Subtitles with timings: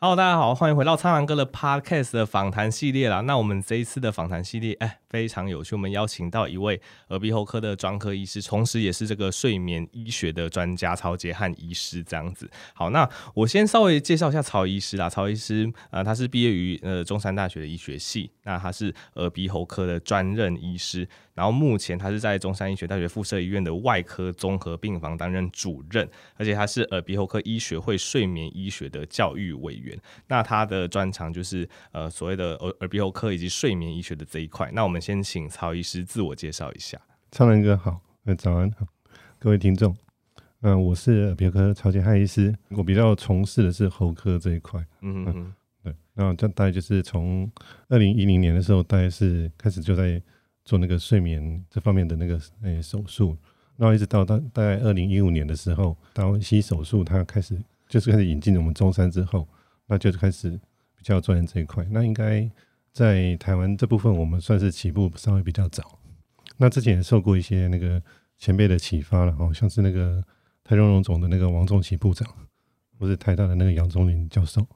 [0.00, 3.20] Hello，大家好，欢迎回到苍蓝鸽的 Podcast 的访谈系列啦。
[3.22, 5.74] 那我们这一次的访谈系列，哎，非常有趣。
[5.74, 12.00] 我们邀请到一位耳鼻喉科的专科医师，同时也是这个睡眠医学的专家曹杰汉医师。
[12.04, 15.10] 这样子，好，那我先稍微介绍一下曹医师啦。
[15.10, 21.08] 曹医师，呃，他是毕业于呃中山大学的医学系，那他是耳鼻喉科的专任医师。
[21.38, 29.96] 然后目前他是在中山医学大学附设医院的外科综合病房担任主任，而且他是耳鼻喉科医学会睡眠医学的教育委员。
[30.26, 34.68] 那他的专长就是呃所谓的耳耳鼻喉科以及睡眠医学的这一块。
[34.72, 37.00] 那我们先请曹医师自我介绍一下。
[37.30, 38.84] 超人哥好，呃早安好，
[39.38, 39.96] 各位听众。
[40.62, 44.84] 嗯我是耳鼻喉科曹杰汉医师，我比较从事的是喉科这一块。
[45.02, 45.94] 嗯哼哼，对。
[46.14, 47.48] 那这大概就是从
[47.88, 50.20] 二零一零年的时候，大概是开始就在。
[50.68, 53.34] 做那个睡眠这方面的那个诶、欸、手术，
[53.78, 57.58] 然后一直到大大概二零一五年的时候，达文西手术它开始
[57.88, 59.48] 就是开始引进我们中山之后，
[59.86, 60.50] 那就是开始
[60.94, 61.86] 比较钻研这一块。
[61.90, 62.46] 那应该
[62.92, 65.98] 在台湾这部分，我们算是起步稍微比较早。
[66.58, 68.02] 那之前也受过一些那个
[68.36, 70.22] 前辈的启发了，好像是那个
[70.62, 72.28] 台中荣总的那个王仲琦部长，
[72.98, 74.66] 或是台大的那个杨宗林教授。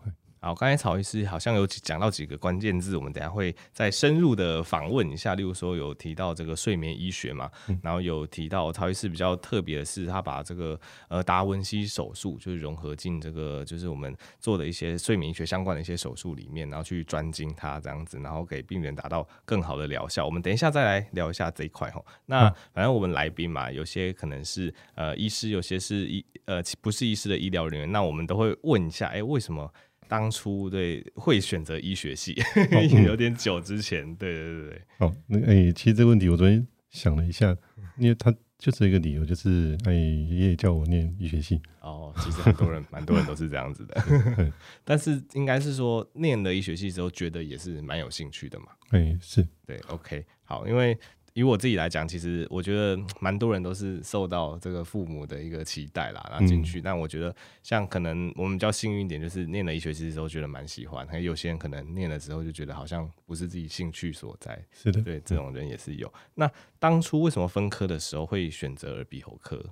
[0.44, 5.36] 好，刚才曹医师好像有讲到几个关键字，我们等下会再深入的访问一下。
[5.36, 10.76] 例如说有提到这个睡眠医学嘛，嗯、然后有提到曹医师比较特别的是，他把这个
[11.06, 20.27] 呃达文西手术就是融合进这个就是我们做的一些睡眠医学相关的一些手术里面，然后去专精它这样子，然后给病人达到更好的疗效。
[20.27, 22.04] 我们等一下再来聊一下这一块哈。
[22.27, 29.72] 那反正我们来宾嘛，有些可能是呃医师，有些是医呃不是医师的医疗人员，那我们都会问一下，哎、欸，为什么？
[30.12, 32.38] 当初对会选择医学系，
[32.70, 34.82] 哦、 有点久之前，对对对对。
[34.98, 37.56] 哦，那哎、欸，其实这个问题我昨天想了一下，
[37.96, 41.62] 因为他就是一个理由，就是哎，爷爷叫我念医学系。
[41.80, 44.52] 哦，其实很多人，蛮多人都是这样子的。
[44.84, 48.66] 但是应该是说，念了医学系之后，觉得也是蛮有兴趣的嘛。
[48.90, 50.98] 哎、欸，是对，OK，好，因为。
[51.34, 56.80] 以我自己来讲，其实我觉得蛮多人都是受到这个父母的一个期待啦，然后进去。
[56.80, 61.06] 嗯、但我觉得像可能我们比较幸运一点，就是念了一学期之后觉得蛮喜欢。
[61.06, 64.62] 还有些人可能念了之后就觉得好像不是自己兴趣所在。
[64.73, 66.12] 是的，对，这种人也是有。
[66.34, 69.64] 那当初为什么分科的时候会选择耳鼻喉科？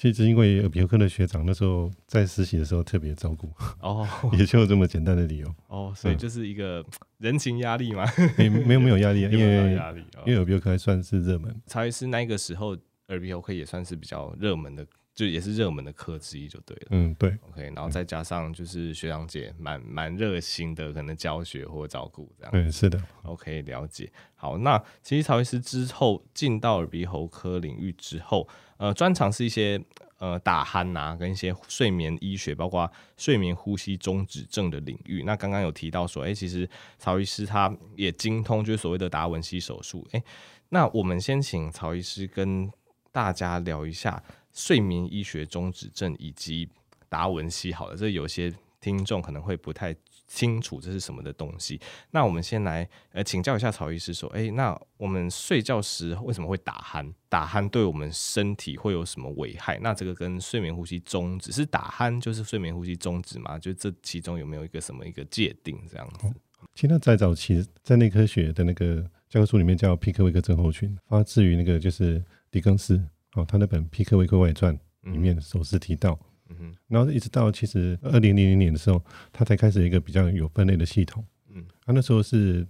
[0.00, 3.52] 其实因为耳鼻喉科的学长那时候在实习的时候特别照顾
[3.82, 6.82] 哦， 也就这么简单的理由哦，所以就是一个
[7.18, 8.06] 人情压力嘛，
[8.38, 11.54] 没没有没有压力， 因为压力，因为耳鼻喉科还算是热门。
[11.66, 12.74] 曹医师那个时候
[13.08, 16.86] 耳鼻喉科也算是比较热门的，就也是热门的科之一就对了。
[16.92, 17.36] 嗯，对。
[17.50, 22.50] OK，然后再加上就是学长姐蛮蛮热心的，可能教学或照顾这样。
[22.54, 22.98] 嗯，是的。
[23.24, 24.10] OK，了解。
[24.34, 28.48] 好，那其实曹医师之后进到耳鼻喉科领域之后。
[28.80, 29.78] 呃，专长是一些
[30.16, 35.22] 呃打鼾呐、啊，跟一些睡眠医学，包括睡眠呼吸中止症的领域。
[35.26, 36.66] 那刚刚有提到说，哎、其实
[36.98, 40.08] 曹医师他也精通就是所谓的达文西手术。
[40.12, 40.22] 哎、
[40.70, 42.72] 那我们先请曹医师跟
[43.12, 44.22] 大家聊一下
[44.54, 46.66] 睡眠医学中止症以及
[47.10, 47.74] 达文西。
[47.74, 49.94] 好了，这有些听众可能会不太
[50.32, 51.78] 清楚这是什么的东西，
[52.12, 57.12] 那我们先来呃请教一下曹医师说，哎、欸，那我们睡觉时为什么会打鼾？
[57.28, 59.76] 打鼾对我们身体会有什么危害？
[59.80, 63.58] 那这个跟睡眠呼吸中止是打鼾就是睡眠呼吸中止吗？
[63.58, 66.32] 就这其中有没有一个什么一个界定这样子？
[66.74, 73.02] 其实在早期在内科学的那个教科书里面叫皮克威克症候群，发自于那个就是狄更斯
[73.34, 74.78] 哦，他那本《皮克威克外传》
[75.10, 76.12] 里面首次提到。
[76.12, 79.02] 嗯嗯哼，然后一直到其实二零零零年的时候，
[79.32, 81.24] 他才开始一个比较有分类的系统。
[81.48, 82.66] 嗯，他那时候是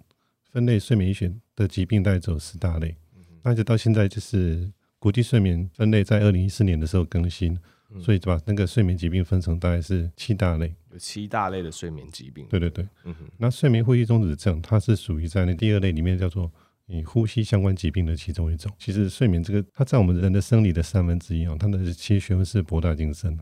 [0.50, 2.94] 分类睡眠医学的疾病，大概只有十大类。
[3.16, 7.58] 嗯，那一直到现在就是国际睡眠分类在二零一四年的时候更新，
[7.90, 10.74] 嗯、所以就把那个睡眠疾病分成大概是七大类。
[10.92, 12.46] 有七大类的睡眠疾病。
[12.48, 12.86] 对对对。
[13.04, 16.50] 嗯哼，那睡眠呼吸中止症，它是属于在那第二类里面，叫做
[16.86, 18.70] 以呼吸相关疾病的其中一种。
[18.78, 23.38] 其实睡眠这个，它在我们人的生理的三分之一啊，它的其实学问是博大精深。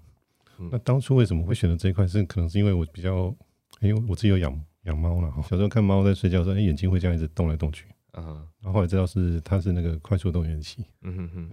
[0.71, 2.07] 那当初为什么会选择这一块？
[2.07, 3.35] 是可能是因为我比较，
[3.81, 5.41] 因为我自己有养养猫了哈。
[5.43, 7.87] 小时候看猫在睡觉的时候，哎，眼睛会这样一直动来动去。
[8.13, 8.34] 嗯哼。
[8.60, 10.84] 然后后来知道是它是那个快速动眼期。
[11.03, 11.51] 嗯哼哼。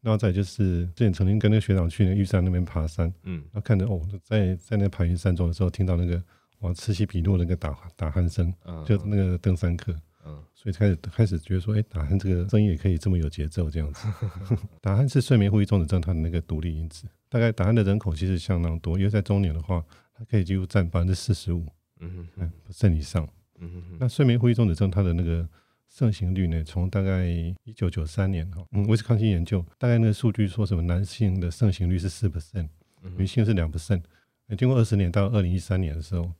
[0.00, 3.12] 然后再就是之前曾经跟那个学长去那玉山那边爬山。
[3.24, 3.38] 嗯。
[3.52, 6.22] 然后看着哦，在在那盘云山庄的时候，听到那个
[6.60, 8.54] 哇此起彼落那个打打鼾声，
[8.86, 9.92] 就那个登山客。
[10.24, 10.40] 嗯。
[10.54, 14.06] 所以开始开始觉得说，哎，打鼾这个声音也可以这么有节奏这样子。
[14.80, 17.06] 打鼾是睡眠呼吸中止症它的那个独立因子。
[17.28, 19.84] 大概打鼾的人口其实相当多，因为在中年的话，
[20.14, 21.66] 它可以几乎占百分之四十五，
[22.00, 23.28] 嗯嗯，甚以上。
[23.58, 25.48] 嗯哼，那睡眠呼吸中止症它的那个
[25.88, 32.68] 盛行率呢，从大概一九九三年哈，嗯，威斯康星研究，大概那个数据说什么男性的盛行率是四 percent，
[33.16, 34.02] 女性是两 percent。
[34.56, 36.30] 经过二十年到二零一三年的时候，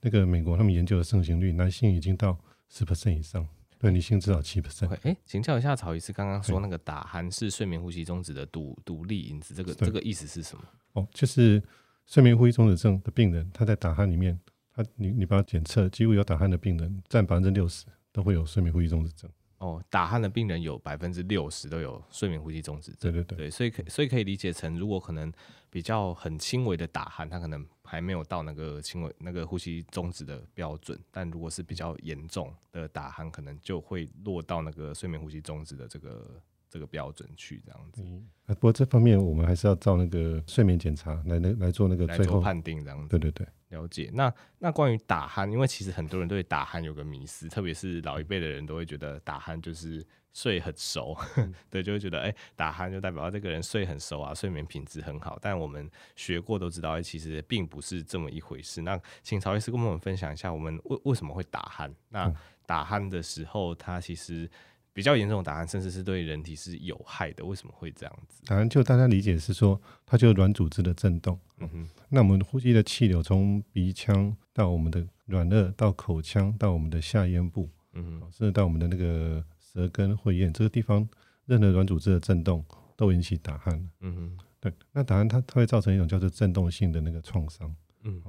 [0.00, 2.38] 那个美国他们研究的盛行率，男性已经到
[2.68, 3.46] 十 percent 以上，
[3.78, 4.88] 对女性至少七 percent。
[4.88, 10.64] 哎、欸，请教一下曹医师，刚刚说那个打鼾是睡眠呼吸中止的独独立因子，这个这个意思是什么？
[10.92, 11.62] 哦，就是
[12.06, 14.38] 睡眠呼吸中止症的病人，他在打鼾里面，
[14.74, 19.30] 他你你把他检测，几乎有打鼾的病人占百分之六十都会有睡眠呼吸中止症。
[19.58, 23.10] 哦，打鼾的病人有百分之六十都有睡眠呼吸中止症。
[23.10, 25.32] 对对对，对，所以可所以可以理解成，如果可能
[25.70, 30.98] 比较很轻微的打鼾，他可能还没有到那个轻微那个呼吸中止的标准。
[31.10, 38.02] 但如果是比较严重的打鼾，可能就会落到那个睡眠呼吸中止的这个这个标准去这样子。
[38.04, 43.08] 嗯，不过这方面我们还是要照那个睡眠检查来来来做那个最后判定这样子。
[43.08, 43.46] 对对对。
[43.70, 55.38] 了解，那那关于打鼾，因为其实很多人对打鼾有个迷思，特别是老一辈的人都会觉得打鼾就是睡很熟，嗯、 对，就会觉得哎、欸，打鼾就代表这个人睡很熟啊，睡眠品质很好。
[55.42, 58.82] 但我们学过都知道，其实并不是这么一回事。
[58.82, 61.92] 那请曹医师跟我们分享一下，我们为为什么会打鼾？
[62.08, 62.32] 那
[62.66, 64.48] 打鼾的时候，他其实。
[64.96, 67.44] 比较严重的答案，甚至是对人体是有害的。
[67.44, 68.40] 为什么会这样子？
[68.46, 71.38] 打鼾就大家理解是说，它就是软组织的震动。
[71.58, 71.88] 嗯哼。
[72.08, 81.06] 那我们呼吸的气流从鼻腔到我们的软腭，到口腔，到我们的下咽部，嗯哼，甚至到我们的那个舌根、会咽这个地方，
[81.44, 82.64] 任何软组织的震动
[82.96, 83.78] 都引起打鼾。
[84.00, 84.38] 嗯哼。
[84.58, 87.76] 对，那打鼾它它会造成一种叫做震动性的那个创伤。
[88.04, 88.22] 嗯。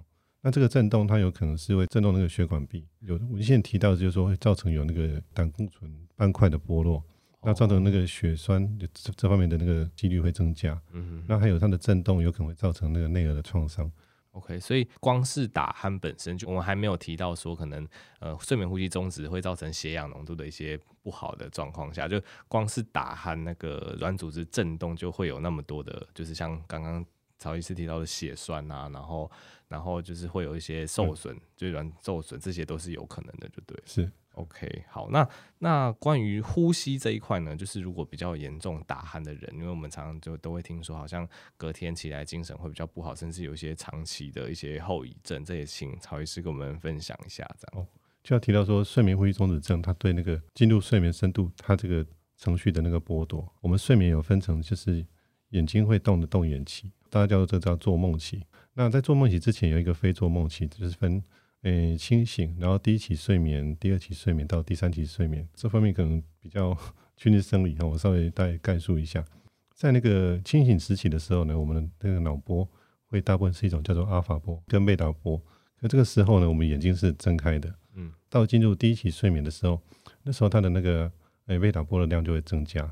[0.47, 2.87] 那这个震动，它有可能是会震动那个血管壁。
[3.01, 7.03] 有文献提到，就是说会造成有那个胆固醇斑块的剥落，
[7.43, 10.81] 那造成那个血栓这这方面的那个几率会增加。
[10.93, 13.91] 嗯，那还有它的震动有可能会造成那个内耳的创伤。
[14.31, 17.85] OK，所以光是打鼾本身就，我们还没有提到说可能
[18.21, 27.05] 呃睡眠呼吸中止会造成血氧浓度的一些不好的状况下，就光是打鼾那个软组织震动就会有那么多的，就是像刚刚。
[27.37, 29.29] 曹医师提到的血栓啊，然后，
[29.67, 33.77] 然后就是会有一些受损，嗯、就软受损，这些都是有可能的，就对。
[33.85, 35.27] 是，OK，好，那
[35.59, 47.83] 那关于呼吸这一块呢，就是如果比较严重打鼾的人，因为我们常常就都会听说，好像隔天起来精神会比较不好，甚至有一些长期的一些后遗症，这也请曹医师跟我们分享一下，这样。
[47.83, 47.87] 哦，
[48.23, 52.05] 就要提到说，睡眠呼吸中止症，它对那个进入睡眠深度，它这个
[52.35, 55.05] 程序的那个剥夺，我们睡眠有分成，就是
[55.49, 56.91] 眼睛会动的动眼期。
[57.09, 58.45] 大家叫做这叫做梦期。
[58.73, 61.21] 那在做梦期之前，有一个非做梦期，就是分
[61.63, 65.47] 诶清醒，然后第一期睡眠、第二期睡眠到第三期睡眠。
[65.53, 66.77] 这方面可能比较
[67.17, 69.25] 趋近生理哈，我稍微带概述一下。
[69.73, 72.67] 在那个清醒时期的时候呢，我们的那个脑波
[73.07, 75.41] 会大部分是一种叫做阿尔法波跟贝塔波。
[75.79, 77.73] 可这个时候呢，我们眼睛是睁开的。
[77.95, 78.11] 嗯。
[78.29, 79.79] 到进入第一期睡眠的时候，
[80.23, 81.11] 那时候它的那个
[81.45, 82.89] 诶贝塔波的量就会增加。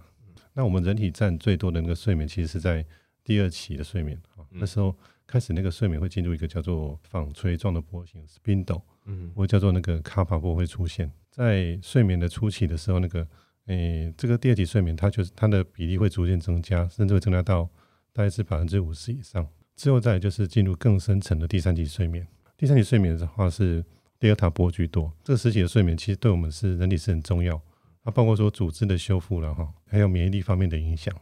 [0.53, 2.85] 那我们人体占最多的那个睡眠，其实是在
[3.25, 4.95] 第二期的睡眠啊，那时候
[5.27, 13.27] 开始那个睡眠会进入一个叫做纺锤状的波形 （spindle），嗯，或叫做那个卡帕波会出现在睡眠的初期的时候，那个
[13.65, 17.67] 诶、欸，这个第二期睡眠它就是它的比例会逐渐增加，甚至会增加到
[18.13, 19.45] 大概是百分之五十以上。
[19.75, 22.25] 之后再就是进入更深层的第三级睡眠，
[22.55, 23.83] 第三级睡眠的话是
[24.19, 25.11] 德尔塔波居多。
[25.23, 27.59] 这个时期的睡眠其实对我们是人体是很重要，
[28.03, 31.13] 它包括说组织的修复了哈，还有免疫力方面的影响。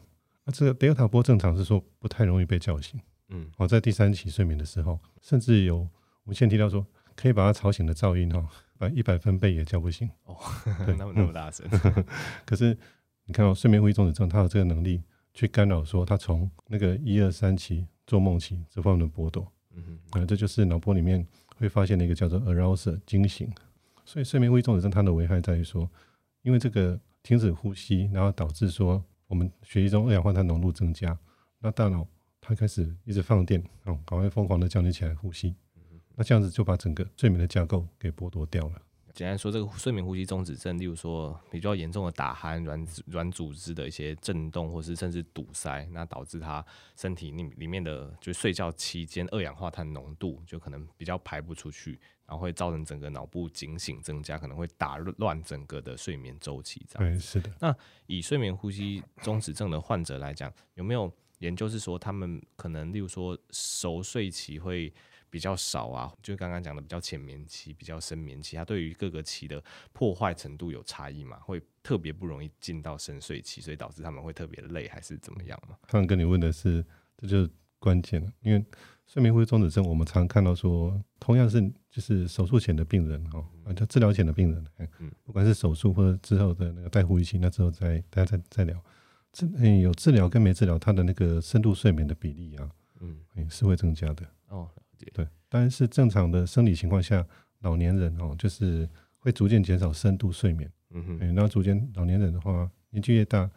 [0.46, 3.00] 那这个 delta 波正常是说不太容易被叫醒，
[3.30, 5.90] 嗯，哦，在第三期睡眠的时候，甚至有我
[6.26, 6.86] 们先提到说
[7.16, 8.46] 可以把它吵醒的噪音哈，
[8.78, 10.36] 把一百分贝也叫不醒哦，
[10.86, 11.66] 对，那么那么大声。
[12.46, 12.78] 可是
[13.26, 15.02] 你看到睡眠呼吸中止症，它有这个能力
[15.34, 19.82] 去干扰说它从那个一二三期做梦期这方面的波动，嗯
[20.12, 23.50] 哼，啊，这就是脑波里面会发现的一个叫做 arousal 惊醒。
[24.04, 25.90] 所以睡眠呼吸中止症它的危害在于说，
[26.42, 29.02] 因为这个停止呼吸，然后导致说。
[29.28, 31.18] 我们血液中二氧化碳浓度增加，
[31.60, 32.08] 那大脑
[32.40, 35.56] 它开始一直放电，哦，赶快疯狂的叫你起来呼吸，
[36.16, 38.82] 那这样子就把整个睡眠的架构给剥夺掉了。
[39.14, 46.66] 简单说，这个睡眠呼吸中止症，例如说比较严重的打鼾、软软组织的一些震动，或是甚至堵塞，那导致他
[46.96, 51.92] 身体里里面的就睡觉期间二氧化碳浓度就可能比较排不出去，
[52.26, 56.84] 然后会造成整个脑部警醒增加，可能会打乱整个的睡眠周期。
[56.90, 57.52] 这样对，是的。
[57.60, 57.76] 那
[58.08, 64.92] 以睡眠呼吸中止症的患者来讲，有没有研究是说他们可能例如说熟睡期会？
[65.34, 69.60] 比较少啊，就刚刚讲的比较浅眠期、比较深眠期，它对于各个期的
[69.92, 71.40] 破坏程度有差异嘛？
[71.40, 75.76] 会特别不容易进到深睡期，所以导致他们会特别累，还是怎么样嘛？
[75.88, 76.86] 刚刚跟你问的是，
[77.18, 77.50] 这就是
[77.80, 78.64] 关键了，因为
[79.08, 81.60] 睡眠呼吸中止症，我们常看到说，同样是
[81.90, 84.64] 就是手术前的病人哦，啊，就治疗前的病人，
[85.00, 88.80] 嗯，不管是手术或者之后的那个带呼吸器，那之后再大家再再聊，
[89.32, 94.70] 治嗯有治疗跟没治疗，他的那个深度睡眠的比例啊，嗯，是会增加的哦。
[95.14, 97.26] 对，但是正常的生理情况下，
[97.62, 100.72] 老年人哦，就是会逐渐减少深度睡眠。
[100.92, 103.50] 嗯哼，然后逐渐老年人的话，年纪越大，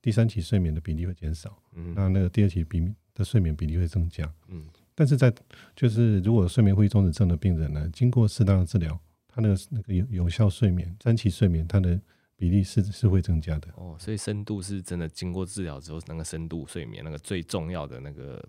[0.00, 1.62] 第三期睡眠的比例会减少。
[1.74, 4.24] 嗯，那那个第二期比的睡眠比例会增加。
[4.48, 4.64] 嗯，
[4.94, 5.30] 但是在
[5.76, 12.00] 就是如果睡眠呼吸中止症的病人呢，经过适当的治疗，他那个那个有有效睡眠三期睡眠，他的
[12.36, 13.68] 比例是是会增加的。
[13.74, 18.42] 哦，所以深度是真的经过治疗之后，那个深度睡眠，那个最重要的那个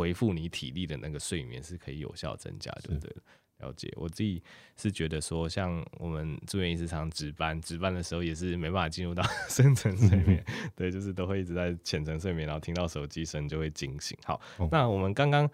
[0.00, 3.14] 恢复你体力的那个睡眠是可以有效增加，对不对？
[3.58, 4.42] 了解，我自己
[4.78, 10.42] 是觉得说，像我们住院医师常值班，值班的时候也是没办法进入到 深层睡眠，
[10.74, 14.16] 对，就是都会一直在浅层睡眠，然后听到手机声就会惊醒。
[14.24, 15.46] 好，哦、那我们刚刚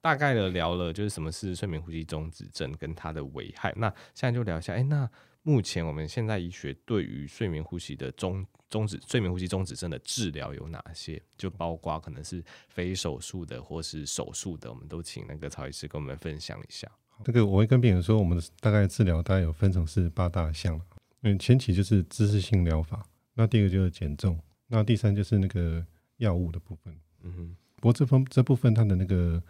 [0.00, 3.74] 大概的聊了，就是什么是睡眠呼吸中止症跟它的危害。
[3.76, 5.10] 那现在就聊一下，哎、欸，那
[5.42, 11.20] 目前我们现在医学对于睡眠呼吸的中中止睡眠呼吸中止症的治疗有哪些？
[11.36, 16.86] 就包括可能是非手术的或是手术的，我们都请那个曹医师跟我们分享一下。
[17.24, 20.80] 这个我会跟病人说，我们的大概治疗大概有分成是八大项。
[21.22, 23.04] 嗯，前期就是姿势性疗法，
[23.34, 25.84] 那第二个就是减重，那第三就是那个
[26.18, 26.96] 药物的部分。
[27.22, 27.56] 嗯哼。
[27.76, 29.42] 不过这方这部分它的那个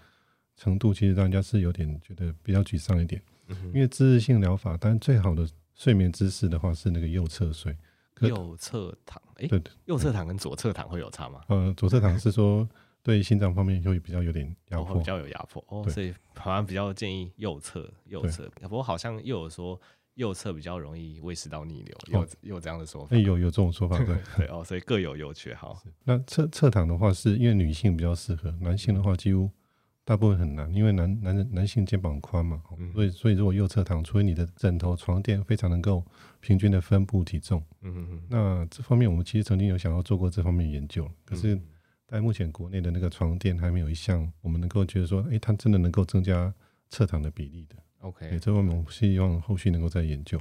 [0.56, 3.22] 程度，其实让人家是有点觉得比较沮丧一点。
[3.48, 3.56] 嗯。
[3.74, 5.48] 因为姿势性疗法，当然最好的
[5.80, 7.74] 睡眠姿势的话是那个右侧睡。
[8.20, 11.40] 右侧躺，哎，对对，右侧躺跟左侧躺会有差吗？
[11.48, 12.68] 呃，左侧躺是说。
[13.02, 18.46] 对心脏方面就会比较有点压迫，比较有压迫哦，所以好像比较建议右侧右侧。
[18.60, 19.80] 不过好像又有说
[20.16, 23.16] 右侧比较容易胃食道逆流，有有这样的说法。
[23.16, 25.54] 有有这种说法，对 对哦，所以各有优缺。
[25.54, 29.50] 好，那侧侧躺的话，是因为女性比较适合，男性的话几乎
[30.04, 32.62] 大部分很难，因为男男人男性肩膀宽嘛，
[32.94, 36.04] 所以所以如果右侧躺，除非你的枕头床垫非常能够
[36.40, 41.60] 平均的分布体重，嗯嗯嗯，那这方面我们其实曾经有想要做过这方面研究，可是。
[42.10, 46.52] 在目前国内的那个床垫还没有一项，我们能够觉得说，哎、欸，它真的能够增加
[46.88, 47.76] 侧躺的比例的。
[48.00, 50.36] OK，欸、这方面我们希望后续能够再研究。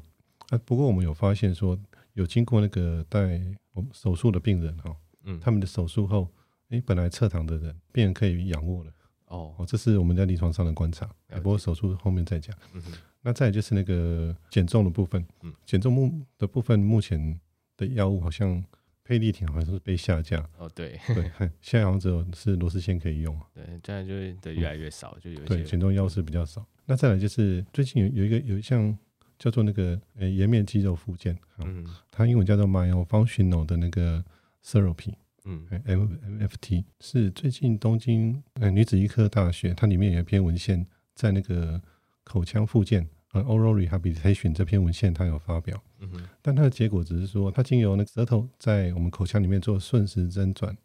[0.50, 1.80] 啊，不过我们有发现说，
[2.14, 3.40] 有经过那个带
[3.74, 6.28] 我们手术的病人哈，嗯，他们的手术后，
[6.70, 8.92] 哎、欸，本来侧躺的人，病人可以仰卧了。
[9.30, 11.10] 哦，哦，这是我们在临床上的观察。
[11.38, 12.56] 不过手术后面再讲。
[12.74, 17.40] 嗯哼，那再来就是那个减重的部分，嗯，减重目的部分，目前
[17.78, 18.64] 的药物好像。
[19.02, 21.24] 配立挺好像是被下架哦，对对，
[21.62, 26.64] 现在好像只有是螺丝线可以用，对，现在就会的越来越少，嗯、就有对减重药是比较少。
[26.86, 28.96] 那再来就是最近有有一个有一项
[29.40, 34.24] 叫做那个呃颜面肌肉复健，嗯，它英文叫做 Myofunctional 的那个
[34.64, 35.16] Therapy，
[35.50, 36.04] 嗯，M
[36.40, 41.82] MFT 是最近东京呃女子医科大学它里面有一篇文献在那个
[42.24, 43.08] 口腔附件。
[43.32, 50.76] 呃，oral rehabilitation 这篇文献它有发表，嗯哼，但它的结果只是说，它经由那个舌头在我们口腔里面做顺时针转，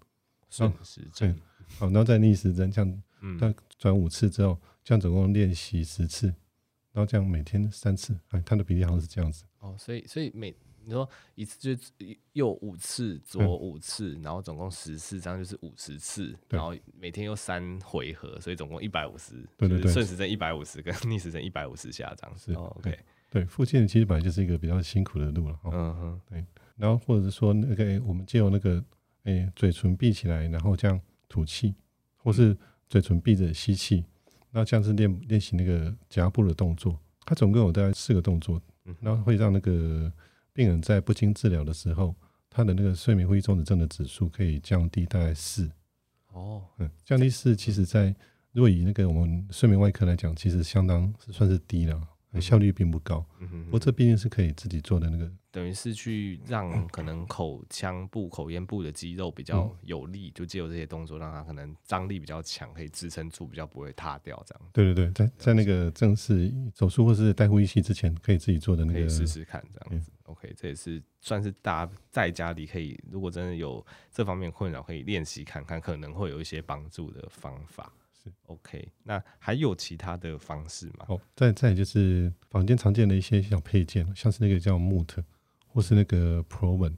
[0.50, 1.35] 顺时针，
[1.78, 6.26] 好，然后再逆时针这样， 嗯，它转五次之后，这样总共练习十次，
[6.92, 9.44] 然后这样每天三次，哎，它的比例好像是这样子。
[9.61, 10.54] 哦，所以所以每。
[10.86, 11.82] 你说一次就
[12.32, 19.34] 右五次，左五次，然后总共十次，这样就是五十次，然后每天又三回合，所以总共一百五十。
[19.56, 22.52] 对对对，顺时针一百五十跟逆时针一百五十下这样子。
[22.54, 22.98] OK，
[23.30, 25.58] 对，复健其实本来就是一个比较辛苦的路了。
[25.64, 26.44] 嗯哼，对。
[26.76, 28.84] 然后或者是说那个我们借由那个
[29.24, 31.74] 诶嘴唇闭起来，然后这样吐气，
[32.16, 32.56] 或是
[32.88, 34.04] 嘴唇闭着吸气，
[34.50, 36.98] 那这样是练练习那个颊部的动作。
[37.24, 38.60] 它总共有大概四个动作，
[39.00, 40.12] 然后会让那个。
[40.54, 42.14] 病人在不经治疗的时候，
[42.49, 45.68] 他的那个睡眠呼吸中止症的指数可以降低大概四。
[46.32, 48.14] 哦，嗯，降低四，其实在
[48.52, 52.00] 如果以那个我们睡眠外科来讲，其实相当是算是低了。
[52.40, 53.24] 效率并不高，
[53.66, 64.70] 不过这毕竟是可以自己做的那个，等于是去让可能口腔部、口咽部的肌肉比较有力，就借由这些动作，让它可能张力比较强，可以支撑住，比较不会塌掉这样。
[64.72, 70.10] 对对对，在在那个正式手术或是带呼吸器之前，可以自己做的那个，可以试试看这样子。
[70.24, 77.92] OK，这也是算是大家在家里可以，如果真的有这方面困扰，可以练习看看，可能会有一些帮助的方法。
[78.47, 81.07] OK，那还有其他的方式吗？
[81.09, 85.23] 哦，再再就是房间常见的一些小配件，像是那个叫 Moot
[85.66, 86.95] 或是那个 Proven，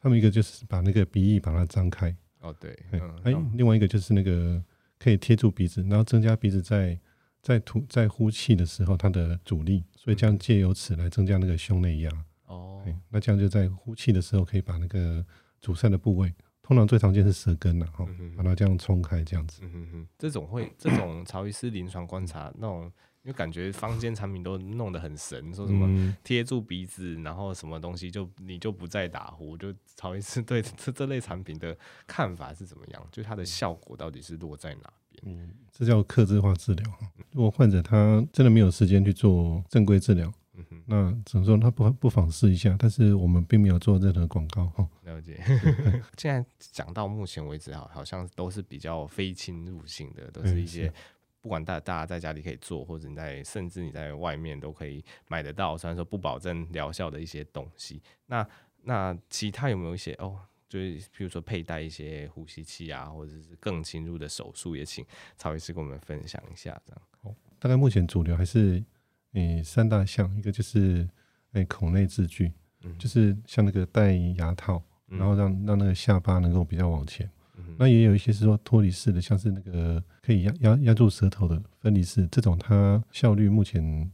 [0.00, 2.14] 他们一个就是把那个鼻翼把它张开。
[2.40, 4.62] 哦，对，嗯哎、嗯，另外一个就是那个
[4.98, 6.98] 可以贴住鼻子，然后增加鼻子在
[7.40, 12.10] 在吐在呼气的时候它的阻力，所以这样借由此来增加那个胸内压。
[12.46, 15.24] 哦，那这样就在呼气的时候可以把那个
[15.60, 16.34] 阻塞的部位。
[16.66, 19.60] 通常最常见是舌根呐，哈，把它这样冲开，这样子。
[19.62, 22.84] 嗯哼哼，这种会，这种曹医师临床观察那种，
[23.22, 29.58] 因为感觉坊间产品都弄得很神，说什么贴住鼻子，然后什么东西就你就不再打呼。
[29.58, 33.06] 就曹医师对这这类产品的看法是怎么样？
[33.12, 35.22] 就它的效果到底是落在哪边？
[35.26, 36.92] 嗯，这叫克制化治疗。
[37.32, 40.32] 如果患者他真的没有时间去做正规治疗，
[40.86, 42.76] 那怎么说他不不妨试一下。
[42.78, 44.88] 但是我们并没有做任何广告哈。
[45.04, 45.42] 了解。
[46.16, 50.92] 现在讲到目前为止好，好像都是比较非侵入性的，都是一些。
[51.40, 58.02] 不管大大家在家里可以做，或者你在甚至你在外面都可以买得到，虽然说不保证疗效的一些东西。
[58.26, 58.48] 那
[58.84, 60.38] 那其他有没有一些哦？
[60.66, 65.04] 就是譬如说佩戴一些呼吸器啊，或者是更侵入的手术，也请
[65.36, 66.80] 曹医师跟我们分享一下。
[66.86, 68.82] 这样哦，大概目前主流还是
[69.34, 71.08] 诶三大项，一个就是
[71.52, 77.30] 诶口内置具，嗯，就是像那个戴牙套，然后让让那个下巴能够比较往前。
[77.76, 84.10] 那也有一些是说脱离式的，像是那个可以压压压住舌头的分离式，这种它效率目前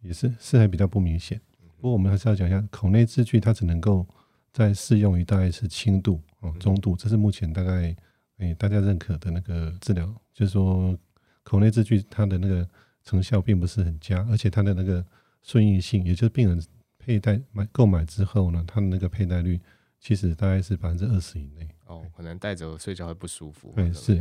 [0.00, 1.40] 也是是还比较不明显。
[1.76, 4.06] 不过我们还是要讲一下，口内置具它只能够
[4.52, 7.96] 在适用于大概是轻度哦中度，这是目前大概诶、
[8.38, 10.96] 欸、大家认可的那个治疗，就是说
[11.42, 12.68] 口内置具它的那个
[13.04, 15.04] 成效并不是很佳，而且它的那个
[15.42, 16.64] 顺应性，也就是病人
[16.98, 19.60] 佩戴买购买之后呢，它的那个佩戴率
[19.98, 21.68] 其实大概是百分之二十以内。
[21.86, 23.72] 哦，可能戴着睡觉会不舒服。
[23.76, 24.14] 对，是，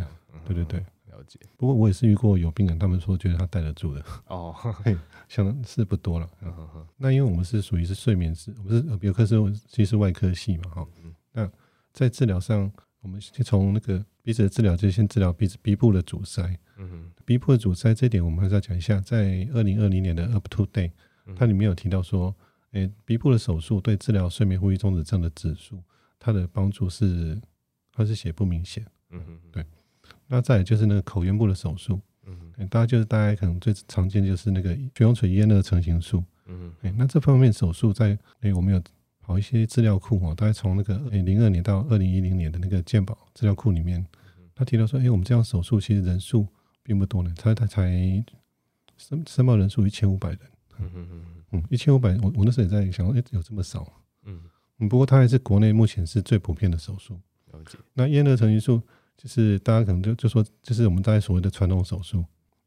[0.45, 1.39] 对对对，了解。
[1.57, 4.03] 不过我也是遇过有病人，他们说觉得他戴得住的。
[4.27, 4.53] 哦，
[5.29, 6.29] 想的是不多了。
[6.41, 9.35] 嗯哼，那因为我们是属于是睡眠室，我们是耳鼻喉科，是
[9.67, 10.87] 其实是外科系嘛，哈。
[11.31, 11.49] 那
[11.93, 12.69] 在治疗上，
[13.01, 16.41] 我们先从那个鼻子的治疗，就先治疗鼻子鼻部的阻塞。
[16.77, 18.99] 嗯哼，鼻部的阻塞这一点，我们还是要讲一下。
[19.01, 20.91] 在二零二零年的 Up to Date，
[21.35, 22.35] 它里面有提到说，
[22.71, 25.83] 诶，鼻部的手术对治疗睡眠呼吸中止症的指数，
[26.19, 27.39] 它的帮助是。
[27.93, 29.65] 它是写不明显，嗯哼，对。
[30.25, 38.81] 那再来就是那个口咽部的手术，嗯哼，大家就是大家可能最常见就是那个悬雍垂咽腭成型术，嗯哼，那这方面手术在诶我们有
[39.31, 44.05] 跑一些资料库哦，大概从那个诶零二年到二零一零年的那个健保资料库里面，
[44.53, 46.45] 他提到说，诶我们这样手术其实人数
[46.83, 47.89] 并不多呢，他他才
[48.97, 50.39] 申申报人数一千五百人，
[50.79, 53.89] 嗯嗯嗯，嗯，一千五百，我我那时候也在想说，诶有这么少？
[54.25, 54.41] 嗯，
[54.89, 57.17] 不过它还是国内目前是最普遍的手术。
[57.53, 58.81] 了解那咽腭成形术
[59.15, 62.17] 就是大家可能就就说，就是我们大概所谓的传统手术，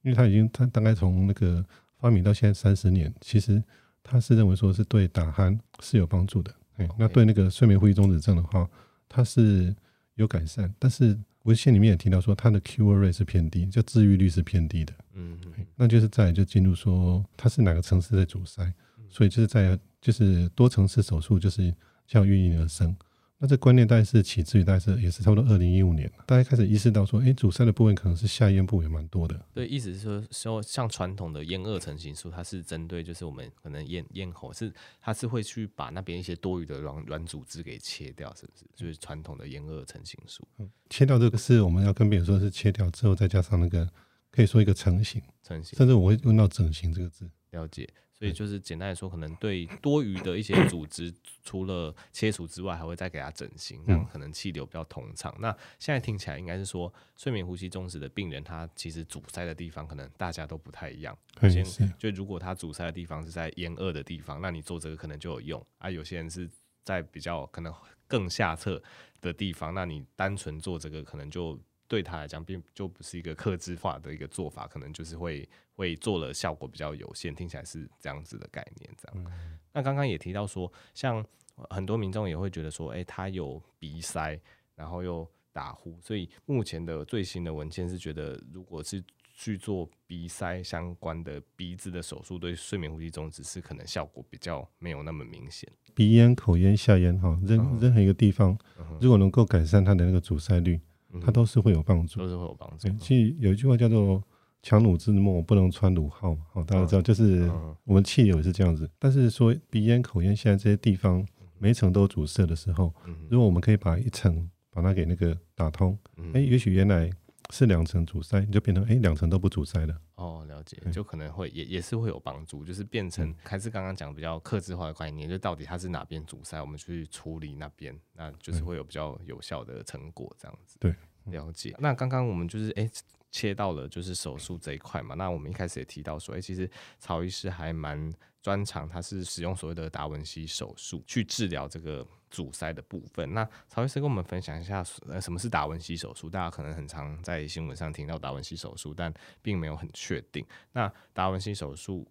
[0.00, 1.62] 因为它已经它大概从那个
[1.98, 3.62] 发明到现在三十年，其实
[4.04, 6.54] 它是认为说是对打鼾是有帮助的。
[6.76, 8.68] 哎，那对那个睡眠呼吸中止症的话，
[9.08, 9.74] 它是
[10.14, 14.92] 有改善，但是文献里面也提到说它的 cure rate 是偏低，就治愈率是偏低的。
[15.14, 18.72] 嗯嗯，那就是在就进入说它是哪个层次在阻塞，
[19.08, 21.74] 所以就是在就是多层次手术就是
[22.06, 22.94] 这样应运而生。
[23.44, 29.38] 那这观念大概是起自于大概是也是差不多二零一五年，大家开始意识到说，哎、欸，阻塞的部分可能是下咽部也蛮多的。
[29.52, 38.64] 对，意思是说，说像传统的咽腭成型术，它是针对就是我们可能咽咽喉是，它是会去把那边一些多余的软软组织给切掉，是不是？
[38.74, 40.48] 就是传统的咽腭成型术。
[40.56, 43.86] 嗯，切掉这个是我们要跟病人说，是切掉之后再加上那个
[44.30, 47.28] 可以说一个成型，成型，甚至我会用到整形这个字。
[47.50, 47.86] 了解。
[48.24, 55.34] 所以就是简单来说，可能对多余的一些组织，除了切除之外，还会再给它整形，让可能气流比较通畅。
[55.38, 61.14] 那现在听起来应该是说，睡眠呼吸中止的病人，他其实阻塞的地方可能大家都不太一样。
[61.50, 61.62] 先
[61.98, 65.90] 就如果他阻塞的地方是在咽腭的地方，那你做这个可能就有用啊。
[65.90, 66.48] 有些人是
[66.82, 67.70] 在比较可能
[68.08, 68.82] 更下侧
[69.20, 71.60] 的地方，那你单纯做这个可能就。
[71.86, 78.90] 对他来讲，并就不是一个克制化的一个做法，可能就是会会做了效果比较有限，听起来是这样子的概念。
[78.96, 81.24] 这样，嗯、那刚刚也提到说，像
[81.70, 84.40] 很多民众也会觉得说，哎、欸，他有鼻塞，
[84.74, 95.70] 然后又打呼，所以目前的最新的文献是觉得，如果是去做鼻塞相关的鼻子的手术，对睡眠呼吸中止是可能效果比较没有那么明显。
[95.94, 98.58] 鼻咽、口咽、下咽，哈，任任何一个地方，
[99.00, 100.80] 如果能够改善它的那个阻塞率。
[101.20, 102.88] 它都是会有帮助，都是会有帮助。
[102.98, 104.22] 其实有一句话叫做
[104.62, 107.50] “强弩之末，不能穿弩号”嘛，哦，大家知道，就是
[107.84, 108.90] 我们气流也是这样子。
[108.98, 111.26] 但是说鼻咽、口咽现在这些地方
[111.58, 112.92] 每一层都阻塞的时候，
[113.28, 115.98] 如果我们可以把一层把它给那个打通，
[116.32, 117.10] 哎，也许原来
[117.52, 120.00] 是两层阻塞，你就变成哎两层都不阻塞了。
[120.14, 130.76] 哦，了解，就可能会也也是会有帮助，就是变成还是刚刚讲比较克制化的概念，就到底它是哪边阻塞，我们去处理那边，那就是会有比较有效的成果这样子。
[130.80, 130.94] 对。
[131.28, 131.74] 了解。
[131.78, 132.90] 那刚刚我们就是诶、欸、
[133.34, 135.16] 切到了就是手术这一块嘛。
[135.16, 136.70] 那我们一开始也提到说，诶、欸，其实
[137.00, 143.34] 曹医师还蛮专长，他是使用所谓的达文西手术去治疗这个阻塞的部分。
[143.34, 146.30] 那曹医师跟我们分享一下，呃，什么是达文西手术？
[146.30, 150.46] 大家可能很常在新闻上听到达文西手术，但并没有很确定。
[150.70, 152.08] 那达文西手术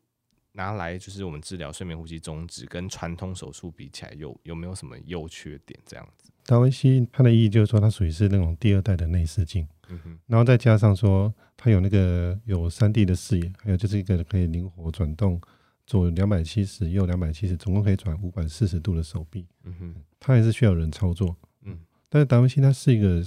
[0.52, 5.80] 拿来就是我们治疗睡眠呼吸中止，跟传统手术比起来，有有没有什么优缺点？
[5.86, 6.33] 这样子？
[6.46, 15.40] 达文西它的意义就是说，它属于是那种第二代的内视镜，嗯哼，然后再加上说，它有那个有三 D 的视野，还有就是一个可以灵活转动，
[15.88, 21.78] 左两百七十，右两百七十，总共可以转五百四十度的手臂，嗯哼，它还是需要人操作，嗯，
[22.10, 23.24] 但是达文西它是一个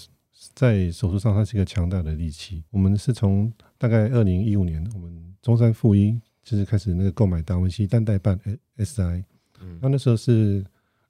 [0.55, 8.39] 在手术上它是一个强大的利器，我们是从大概二零一五年，我们中山附一就是开始那个购买达文西单代半
[8.77, 9.25] SI，
[9.63, 10.63] 嗯，那那时候是。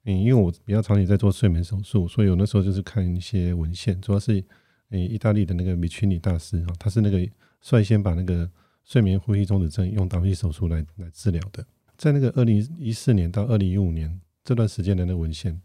[0.09, 4.41] 嗯，因为我比较长期在做睡眠手术，所以我那时候就是看一些文献，主要是
[4.89, 7.19] 嗯，意大利的那个米奇尼大师啊，他是那个
[7.61, 8.49] 率先把那个
[8.85, 11.65] 睡眠呼吸中止症用达文西手术来来治疗的。
[11.97, 15.61] 在那个二零一四年到二零一五年这段时间的那个文献，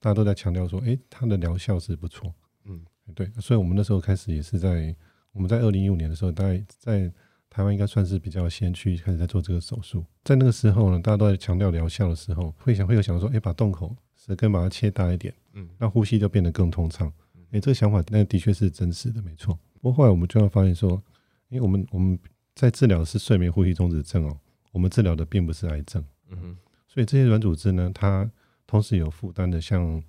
[0.00, 2.34] 大家都在强调说，诶，它的疗效是不错。
[2.66, 4.94] 嗯，对，所以我们那时候开始也是在
[5.32, 7.10] 我们在二零一五年的时候，大概在
[7.48, 10.04] 台湾应该算是比较先去，开始在做这个手术。
[10.28, 17.10] 在那个时候呢，大家都在强调疗效的时候，会想会有想说，哎，把洞口舌根把它切大一点，嗯，那呼吸就变得更通畅。
[17.50, 19.58] 哎，这个想法那的确是真实的，没错。
[19.80, 21.02] 不过后来我们就要发现说，
[21.48, 22.18] 因为我们我们
[22.54, 24.38] 在治疗的是睡眠呼吸中止症哦，
[24.70, 26.58] 我们治疗的并不是癌症，嗯哼。
[26.86, 28.30] 所以这些软组织呢，它
[28.66, 30.02] 同时有负担的，像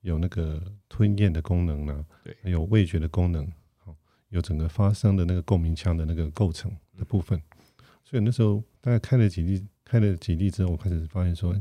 [0.00, 0.58] 有那个
[0.88, 3.94] 吞咽的功能呢，对，还有味觉的功能，好，
[4.30, 6.74] 有整个发声的那个共鸣腔的那个构成。
[6.98, 7.38] 的部分，
[8.08, 11.52] 所以那时候大概开了几例，开了几例之后，我开始发现说，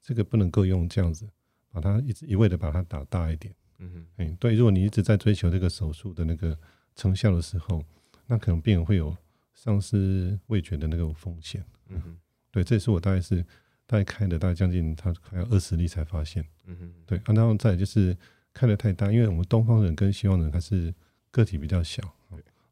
[0.00, 1.28] 这个不能够用这样子，
[1.70, 3.54] 把它一直一味的把它打大一点。
[3.76, 6.58] 嗯哼，哎，对，如果你一直在追求这个手术的那个
[6.96, 7.84] 成效的时候，
[8.26, 9.14] 那可能病人会有
[9.52, 11.62] 丧失味觉的那个风险。
[11.90, 12.16] 嗯哼，
[12.50, 13.42] 对，这也是我大概是
[13.86, 16.42] 大概开了大概将近他快要二十例才发现。
[16.64, 18.16] 嗯哼，对，啊，然后再就是
[18.54, 20.94] 开的太大，因为我们东方人跟西方人还是
[21.30, 22.02] 个体比较小，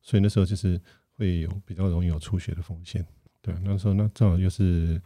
[0.00, 0.80] 所以那时候就是。
[1.22, 3.06] 会有比较容易有出血的风险，
[3.40, 5.00] 对，那时候那正好又是，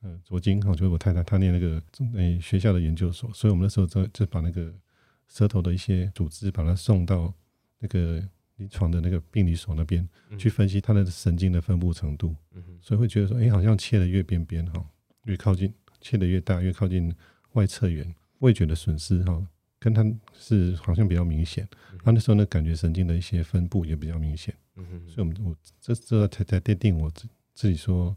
[0.00, 1.80] 呃，左金哈，就是我太太她念那个
[2.16, 4.74] 诶学校的研究所，所以我们那时候就就把那个
[5.28, 7.32] 舌头的一些组织，把它送到
[7.78, 8.20] 那个
[8.56, 10.06] 临床的那个病理所那边
[10.36, 12.34] 去分析它的神经的分布程度，
[12.80, 14.84] 所以会觉得说，哎，好像切的越边边哈，
[15.26, 17.14] 越靠近切的越大，越靠近
[17.52, 19.40] 外侧缘，味觉的损失哈，
[19.80, 20.04] 跟他
[20.38, 21.66] 是好像比较明显，
[22.04, 24.54] 他那时候那感觉神经的一些分布也比较明显。
[25.08, 28.16] 所以，我们我这这才才奠定我自自己说，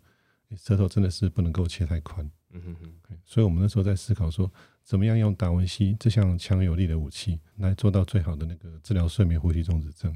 [0.55, 2.29] 舌头真的是不能够切太宽。
[2.51, 3.17] 嗯哼哼。
[3.25, 4.51] 所以我们那时候在思考说，
[4.83, 10.11] 怎么样用达文西这项强有力的武器来做到最好的那个治疗睡眠呼吸中止症。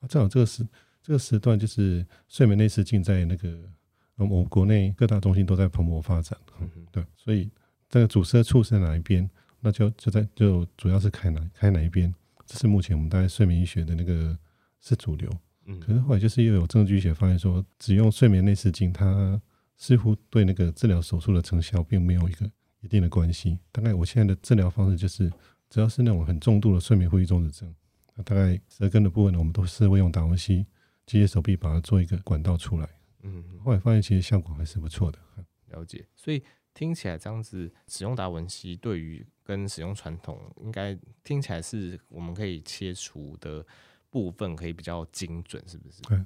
[0.00, 0.66] 啊，正好这个时
[1.02, 3.58] 这个时段就是睡眠内视镜在那个
[4.16, 6.38] 我们国内各大中心都在蓬勃发展。
[6.60, 6.86] 嗯哼。
[6.90, 7.50] 对，所以
[7.88, 9.28] 这个主摄处是在哪一边，
[9.64, 12.12] 那就就在就主要是开哪开哪一边，
[12.44, 14.36] 这是目前我们大概睡眠医学的那个
[14.80, 15.30] 是主流。
[15.66, 19.40] 嗯，可是后来就是又有证据学发现说，只用睡眠内视镜，它
[19.76, 23.56] 似乎对那个治疗手术的成效并没有一个一定的关系。
[23.70, 25.32] 大概我现在的治疗方式就是，
[25.70, 27.72] 只要是那种很重度的睡眠呼吸中止症，
[28.16, 30.66] 那大概舌根的部分呢，我们都是会用达文西
[31.06, 32.88] 机械手臂把它做一个管道出来。
[33.22, 35.18] 嗯，后来发现其实效果还是不错的。
[35.68, 36.42] 了解，所以
[36.74, 43.64] 听起来这样子使用达文西，对于跟使用传统，应该听起来是我们可以切除的。
[44.12, 46.02] 部分可以比较精准，是不是？
[46.02, 46.22] 对，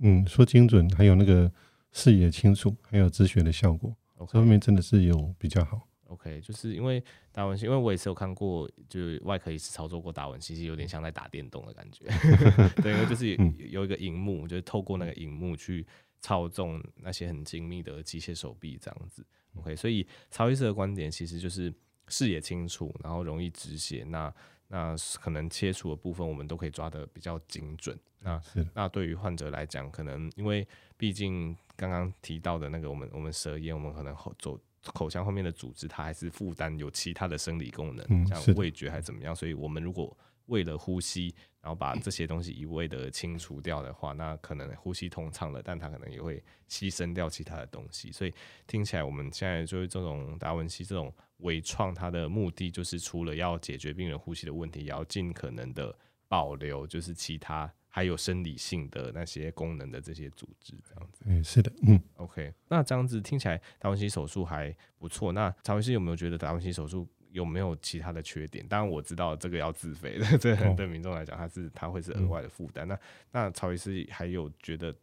[0.00, 1.50] 嗯，说精准，还有那个
[1.90, 5.88] 视野清楚，还有止血的效果，okay, 这方面真的是有比较好。
[6.08, 12.04] OK，就是因为达文西，因为我也是有看过，就是外科医师操作过达文西，其实有点像在打电动的感觉。
[12.82, 13.34] 对，因为就是
[13.70, 15.86] 有一个荧幕，就是透过那个荧幕去
[16.20, 19.24] 操纵那些很精密的机械手臂这样子。
[19.58, 21.72] OK，所以曹医师的观点其实就是
[22.08, 24.04] 视野清楚，然后容易止血。
[24.04, 24.32] 那
[24.68, 27.98] 那可能切除的部分，我们都可以抓得比较精准。
[28.20, 28.40] 那
[28.72, 34.58] 那对于患者来讲，可能因为毕竟刚刚提到的那个，我们我们舌咽，我们可能后走
[34.92, 39.36] 口腔后面的组织，它还是负担有其他的生理功能，像味觉还怎么样。
[39.36, 48.10] 所以我们如果为了呼吸，然后把这些东西一味的清除掉的话，那可能呼吸通畅了，但它可能也会牺牲掉其他的东西。
[48.12, 48.32] 所以
[48.66, 51.12] 听起来，我们现在就是这种达文西这种。
[51.38, 55.94] 微创它的目的就是除了要解决病人呼吸的问题，也要尽可能的
[56.26, 61.24] 保留，就是其他还有生理性的那些功能的这些组织，这样子。
[61.26, 62.54] 嗯，是的，嗯，OK。
[62.68, 65.32] 那这样子听起来达文西手术还不错。
[65.32, 68.66] 那曹医师有没有觉得达文西手术有没有其他的缺点？
[68.66, 72.88] 当然我知道这个要自费的， 这个对民众来讲，它是它会是额外的负担。
[72.88, 72.98] 那
[73.32, 74.94] 那曹医师还有觉得？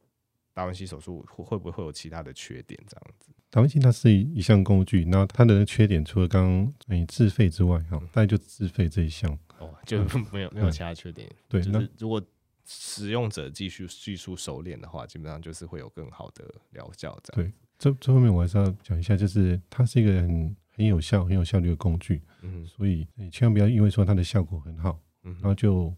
[0.54, 2.78] 达文西手术会会不会会有其他的缺点？
[2.86, 11.26] 这样子，达文西它是一一项工具，那它的缺点除了刚刚你自费之外，哈，大概就自费这一项哦，就没有、嗯、没有其他缺点。
[11.48, 12.22] 对，就是如果
[12.66, 17.18] 使用者技术技术熟练的话，基本上就是会有更好的疗效。
[17.24, 22.22] 这样，对，这这方面我还是要讲一下，就是它是一个很很很有效、很有效率的工具。
[22.42, 25.94] 嗯，所以你千万不要因为说它的效果很好，嗯，然后就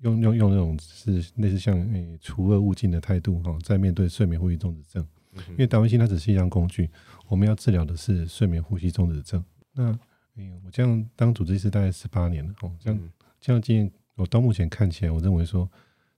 [0.00, 5.06] 用用用那种是类似像诶除恶务尽的态度哈，在面对睡眠呼吸中止症。
[5.50, 6.88] 因为达文西它只是一样工具，
[7.26, 9.44] 我们要治疗的是睡眠呼吸中止症。
[9.72, 9.86] 那
[10.36, 15.68] 诶，我这样当主治医师大概十八年了哦，这样这样经验，我到目前看起来，我认为说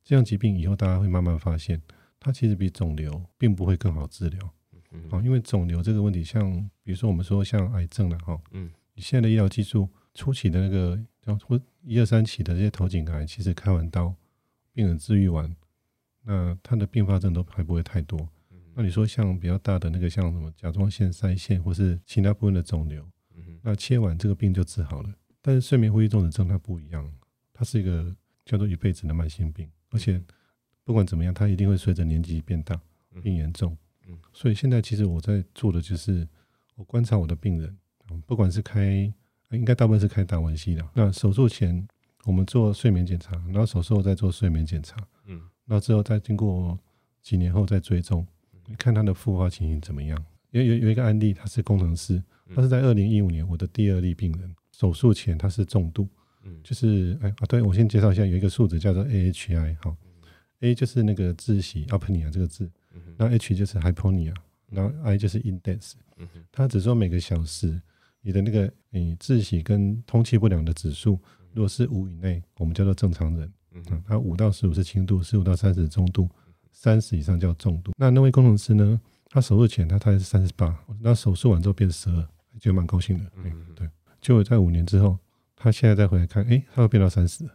[0.04, 1.80] 这样疾病以后大家会慢慢发现，
[2.20, 4.50] 它其实比肿瘤并不会更好治疗。
[5.10, 14.14] 啊，因为肿瘤这个问题，像比如说我们说像癌症了哈，嗯，你现在的医疗技术初期的那个叫或一二三期的这些头颈癌，其实开完刀，
[14.72, 15.54] 病人治愈完，
[16.22, 18.28] 那他的并发症都还不会太多。
[18.74, 23.08] 那你说像比较大的那个像什么甲状腺腮腺或是其他部分的肿瘤，
[23.62, 25.14] 那切完这个病就治好了。
[25.40, 27.10] 但是睡眠呼吸中止症它不一样，
[27.54, 30.22] 它是一个叫做一辈子的慢性病，而且
[30.84, 32.78] 不管怎么样，它一定会随着年纪变大
[33.22, 33.76] 变严重。
[34.32, 36.26] 所以现在其实我在做的就是
[36.74, 37.76] 我观察我的病人，
[38.26, 39.12] 不管是开
[39.50, 40.86] 应该大部分是开达文西的。
[40.94, 41.86] 那手术前
[42.24, 46.78] 我们做睡眠检查，然后手术后再做睡眠检查，嗯，那之后再经过
[47.22, 48.26] 几年后再追踪。
[48.66, 50.22] 你看他的复发情形怎么样？
[50.50, 52.22] 有有有一个案例，他是工程师，
[52.54, 56.08] 他是在二零一五年我的第二例病人，手术前他是重度，
[56.42, 59.96] 嗯，就是哎啊，对我先介绍一下，有一个数值叫做 AHI 哈
[60.60, 62.70] ，A 就是那个窒息 apnea 这个字，
[63.16, 64.34] 那 H 就是 hyponia，
[64.70, 67.80] 然后 I 就是 index，嗯、它只说每个小时
[68.20, 71.20] 你的那个嗯窒息跟通气不良的指数，
[71.52, 76.28] 如果是五以内，我们叫做正常人，嗯，它五到十五是轻度，十五到三十中度。
[76.78, 77.92] 三十以上叫重度。
[77.96, 79.00] 那那位工程师呢？
[79.30, 82.28] 他手术前他大概是三十八，那手术完之后变十二，
[82.60, 83.24] 就蛮高兴的。
[83.36, 83.88] 嗯，对。
[84.20, 85.18] 就在五年之后，
[85.56, 87.48] 他现在再回来看，哎，他又变到三十。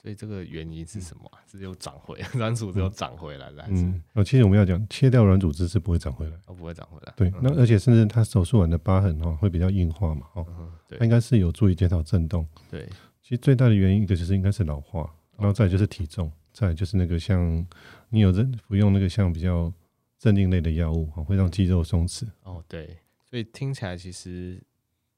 [0.00, 0.02] 哦，对。
[0.02, 1.30] 所以这个原因是什么？
[1.50, 3.64] 是又长回 软组织又长回来了？
[3.68, 7.12] 嗯，哦，其实我们要讲，切掉软组织是不会长回来，哦，不会长回来。
[7.16, 10.46] 对，那而且甚至他手术完的疤痕哦会比较硬化嘛，哦，
[10.88, 12.46] 对，他应该是有助于减少震动。
[12.70, 12.88] 对，
[13.22, 16.30] 其实最大的原因一个就是应该是老化，然后再就是体重。
[16.52, 17.64] 再就是那个像
[18.08, 19.72] 你有人服用那个像比较
[20.18, 22.26] 镇定类的药物，会让肌肉松弛。
[22.42, 24.60] 哦，对，所以听起来其实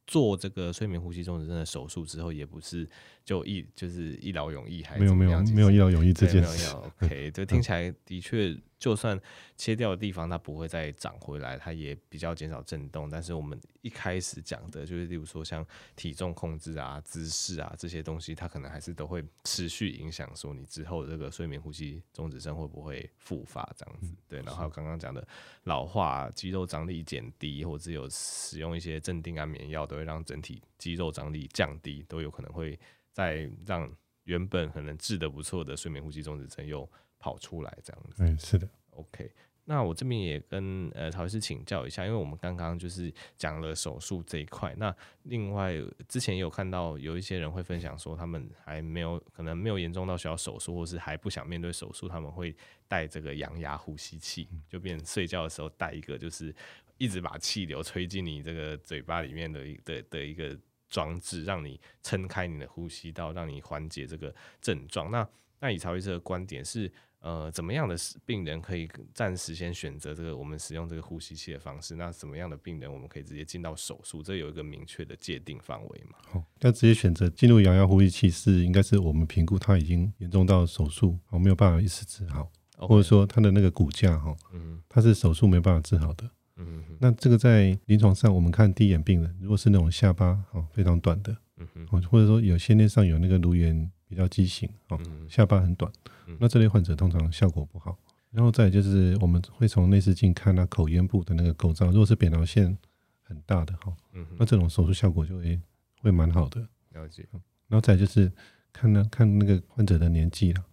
[0.07, 2.87] 做这个睡眠呼吸中止症的手术之后，也不是
[3.25, 6.75] 就一就是一劳永逸，还是没有没有没有一劳永逸这件事。
[6.75, 8.57] OK，这听起来的确。
[8.83, 9.17] 就算
[9.57, 13.09] 切掉的地方它不会再长回来，它也比较减少震动。
[13.09, 24.13] 但是我们一开始讲的就是，例如说像体重控制啊、姿势啊这些东西，它可能还是都会持续影响，说你之后这个睡眠呼吸中止症会不会复发这样子。
[24.27, 25.25] 对，然后还有刚刚讲的
[25.63, 32.77] 老化、肌肉张力减低，或者有使用一些镇定安眠药，都会让整体肌肉张力降低，都有可能会
[33.13, 33.89] 再让
[34.25, 36.89] 原本可能治得不错的睡眠呼吸中止症又。
[37.25, 39.31] 跑出来这样子，嗯，是的，OK。
[39.65, 44.75] 那我这边也跟呃曹医师请教一下，因为我们刚刚就是讲了手术这一块。
[44.77, 45.73] 那另外
[46.09, 52.53] 之前也有看到有一些人会分享说，他们还没有可能没有严重到需要手术，或是还不想面对手术，他们会
[52.89, 56.53] 带这个羊牙呼吸器，就变成睡觉的时候带一个，就是
[56.99, 60.59] 一直把气流吹进你这个嘴巴里面的一的的一个
[60.93, 65.11] 装置，让你撑开你的呼吸道，让你缓解这个症状。
[65.11, 65.29] 那
[65.59, 66.93] 那以曹医师的观点是？
[67.25, 71.95] 呃，怎么样的病人可以暂时先选择这个我们使用这个呼吸器的方式？
[71.95, 74.21] 那什么样的病人我们可以直接进到手术？
[74.25, 76.19] 这有一个明确的界定范围嘛？
[76.27, 86.29] 好，那直接选择进入阳压呼吸器是应该是我们评估他已经严重到手术，我没有办法一次治好.或者说他的那个骨架哈，嗯，他是手术没办法治好的，
[86.69, 95.91] 嗯，那这个在临床上我们看第一眼病人，如果是那种下巴哦非常短的，嗯哼，或者说有先天上有那个颅缘比较畸形哦，下巴很短。
[96.39, 97.99] 那这类患者通常效果不好，
[98.31, 102.77] 然后再就是我们会从内视镜看他口咽部的那个构造，如果是扁桃腺
[103.23, 103.95] 很大的哈，
[104.39, 105.61] 那这种手术效果就会
[106.01, 106.61] 会蛮好的。
[106.93, 107.27] 了解。
[107.69, 108.31] 然后再就是
[108.73, 110.65] 看呢看那个患者的年纪了，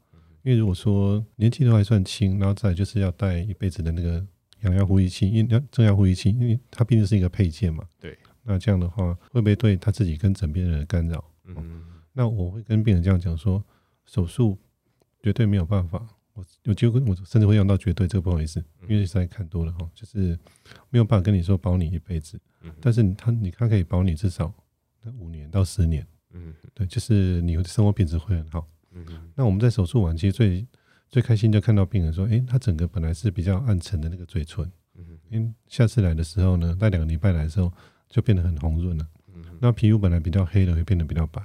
[0.43, 4.25] 因为如果说年纪都还算轻，然后再就是要戴一辈子的那个
[4.61, 7.85] 阳压呼吸器，因为正压呼吸器，因为它毕竟是一个配件嘛。
[7.99, 8.17] 对。
[8.43, 11.23] 那这样的话会不会对他自己跟枕边人的干扰？
[11.45, 11.83] 嗯。
[12.13, 13.63] 那我会跟病人这样讲说，
[14.05, 14.57] 手术。
[15.21, 20.39] 绝对没有办法，我有机会，我甚至会用到绝对，这个不好意思，因为实在看多了哈，就是
[20.89, 24.49] 没有办法跟你说保你一辈子，嗯但是他你他可以保你至少
[25.17, 30.65] 五年到十年，嗯，对，就是你的生活品质会很好，嗯，那我们在手术晚期最
[31.09, 34.63] 最开心就看到病人说，诶，他整个本来是比较暗沉的那个嘴唇，
[34.95, 37.71] 嗯，因为下次来的时候呢，那两个礼拜来的时候
[38.07, 41.41] 就变得很红润了，嗯，那皮肤本来比较黑的会变得比较白，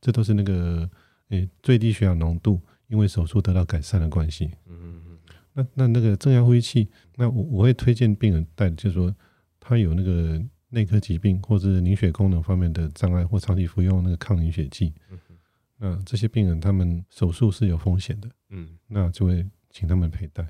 [0.00, 0.88] 这都是那个
[1.28, 2.60] 诶最低血氧浓度。
[2.88, 5.18] 因为手术得到改善的关系，嗯嗯，
[5.52, 9.14] 那那那个正压呼吸器，那我我会推荐病人带，就是说
[9.60, 14.94] 他有那个内科疾病或者是凝血功能方面的障碍，或长期服用那个抗凝血剂，
[15.78, 20.46] 那这些病人他们手术是有风险的，嗯，那就会请他们佩戴。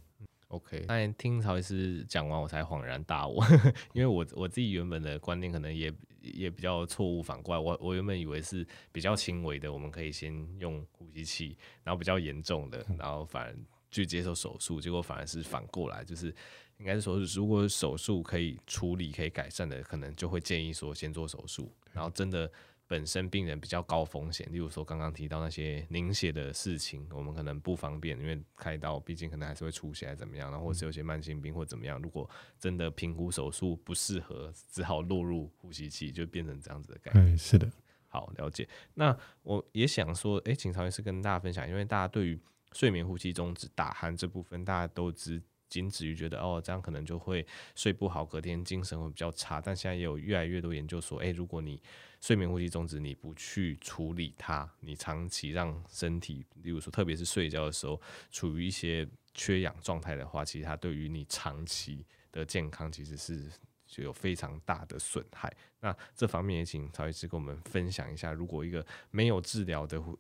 [0.48, 3.38] OK，那听曹医师讲完，我才恍然大悟，
[3.92, 13.54] 因为我我自己原本的观念可能也也比较错误，反过来，我我原本以为是比较轻微的，我们可以先用呼吸器，然后比较严重的，然后反而
[13.90, 16.34] 去接受手术，结果反而是反过来，就是
[16.78, 22.50] 应该是说，如果手术可以处理、可以改善的，可能就会建议说先做手术，然后真的。
[22.88, 32.00] 本身病人比较高风险，例如说刚刚提到那些凝血的事情，我们可能不方便，因为开刀毕竟可能还是会出血，还怎么样，然后或是有些慢性病或怎么样。
[32.00, 37.34] 如果真的评估手术不适合，只好落入呼吸器，就变成这样子的概念。
[37.34, 37.70] 嗯，是的，
[38.08, 38.66] 好了解。
[38.94, 42.40] 那我也想说，哎，请曹医师跟大家分享，因为大家对于
[42.72, 45.42] 睡眠呼吸中止打鼾这部分，大家都知。
[45.68, 49.60] 仅止于觉得哦，这样可能就会睡不好，隔天精神会比较差。
[49.60, 51.80] 但现在也有越来越多研究说，诶、如果你
[52.20, 58.00] 睡眠呼吸中止，你不去处理它，你长期让身体，例如说，特别是睡觉的时候，
[58.30, 63.50] 处于一些缺氧状态的话，其实它对于你长期的健康其实是。
[63.88, 65.52] 就有非常大的损害。
[65.80, 70.16] 那这方面也请曹医师跟我们分享一下，如果一个没有治疗的呼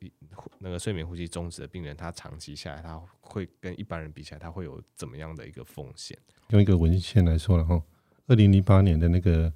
[0.58, 6.18] 那个睡眠呼吸中止的病人，他长期下来，他会跟一般人比起来，他会有怎么样的一个风险？
[6.48, 7.82] 用一个文献来说了哈，
[8.26, 9.52] 二零零八年的那个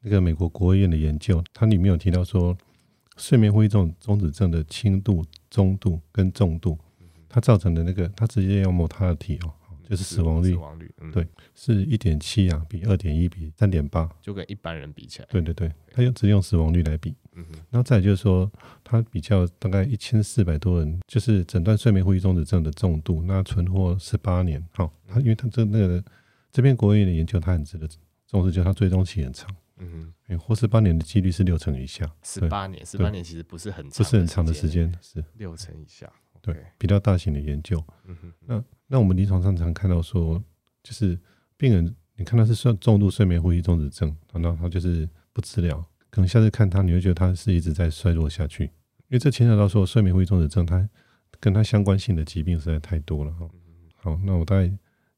[0.00, 2.56] 那个美国国务院的研究，它里面有提到说，
[3.16, 6.78] 睡眠呼吸中中止症的轻度、中度跟重度，
[7.28, 9.54] 它造成的那个，它直接要 mortality 哦。
[9.88, 18.50] 就是死亡率，死亡率，嗯、对，是一点七啊，比二点一比三点八，就跟一般人比起来，对对对，他用只用死亡率来比，嗯哼，然后再就是说，
[18.82, 26.02] 他比较大概一千四百多人，就是诊断睡眠呼吸中止症的重度，那存活十八年，好，他因为他这那个
[26.50, 27.88] 这边国卫院的研究，他很值得
[28.26, 36.10] 重视，就他追踪期很长，嗯哼，活十八年的几率是六成以下，十八年，十八年其实不是很长，不是很长的时间，是六成以下。
[36.44, 37.82] 对，比较大型的研究。
[38.04, 40.42] 嗯哼，那那我们临床上常看到说，
[40.82, 41.18] 就是
[41.56, 50.86] 病人，你看他是算重度睡眠呼吸中止症，然后他就是不治疗，可能下次看他，你会觉得他是一直在衰弱下去，因为这牵扯到说睡眠呼吸中止症，它
[51.40, 53.48] 跟它相关性的疾病实在太多了哈。
[53.96, 54.70] 好，那我大概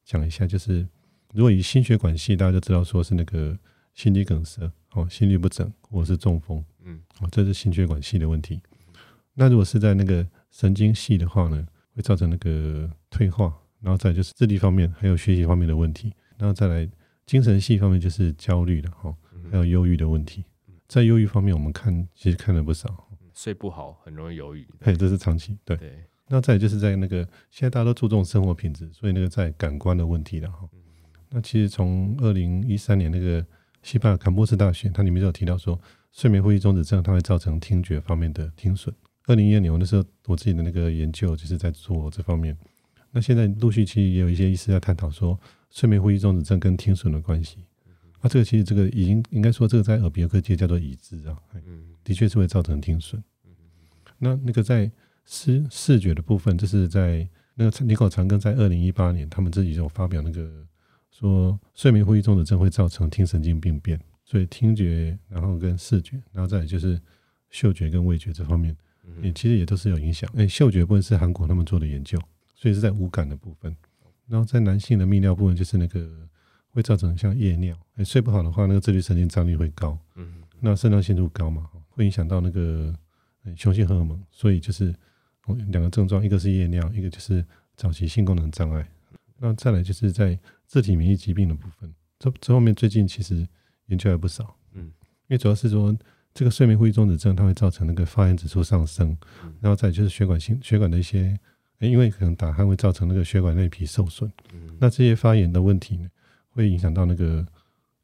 [0.05, 0.87] 讲一下，就是
[1.33, 3.59] 如果以心血管系，大家就知道说是那个
[3.95, 8.61] 心肌梗塞，哦，心律不整或者是中风，嗯，哦，这是心血管系的问题。
[9.35, 16.89] 那如果是在那个神经系的话呢，会造成那个退化，然后再就是智力方面，还有学习方面的问题，然后再来
[17.27, 19.15] 精神系方面就是焦虑的哈，
[19.51, 20.45] 还有忧郁的问题。
[20.89, 25.77] 在忧郁方面，我们看其实看了不少，睡不好很容易忧郁，嘿，这是长期对。
[25.77, 30.69] 对，那再就是在那个现在大家都注重生活品质，所以那个在感官的问题了哈。
[31.31, 33.45] 那其实从二零一三年那个
[33.83, 35.79] 西班牙坎波斯大学，它里面就有提到说，
[36.13, 38.95] 睡眠呼吸中止症它会造成听觉方面的听损。
[39.27, 42.57] 二零一二年，我那时候我自己的那个研究就是在做这方面。
[43.11, 45.39] 那现在陆续其实也有一些医师在探讨说，
[45.71, 47.59] 睡眠呼吸中止症跟听损的关系。
[48.21, 51.37] 啊，这个其实这个已经应该说这个在耳鼻喉科界叫做已知啊，
[52.05, 53.23] 的确是会造成听损。
[54.19, 54.91] 那那个在
[55.25, 60.67] 视视觉的部分，就是在那个尼口长庚在二零一八年，他们自己有发表那个
[61.11, 67.01] 说，睡眠呼吸中止症会造成听神经病变，所以听觉，然后跟视觉，然后再就是
[67.51, 68.77] 嗅觉跟味觉这方面。
[69.23, 70.29] 也其实也都是有影响。
[70.35, 72.19] 哎，嗅觉部分是韩国他们做的研究，
[72.55, 73.75] 所以是在无感的部分。
[74.27, 76.29] 然后在男性的泌尿部分，就是那个
[76.71, 77.79] 会造成像夜尿。
[77.95, 79.99] 哎，睡不好的话，那个自律神经张力会高。
[80.17, 80.43] 嗯。
[80.59, 82.95] 那肾上腺素高嘛，会影响到那个
[83.57, 84.21] 雄性荷尔蒙。
[84.31, 84.95] 所以就是
[85.69, 87.45] 两个症状，一个是夜尿，一个就是
[87.77, 88.89] 早期性功能障碍。
[89.39, 93.47] 那再来就是在自体免疫疾病的部分，这这方面最近其实
[93.87, 94.57] 研究还不少。
[94.73, 94.85] 嗯。
[94.85, 94.91] 因
[95.29, 95.97] 为主要是说。
[96.37, 99.17] 这个睡眠呼吸中止症，它会造成那个发炎指数上升，
[99.59, 101.35] 然后再就是血管性血管的一些，
[101.79, 104.31] 因为可能打鼾会造成那个血管内皮受损，
[104.79, 106.07] 那这些发炎的问题呢，
[106.51, 107.47] 会影响到那个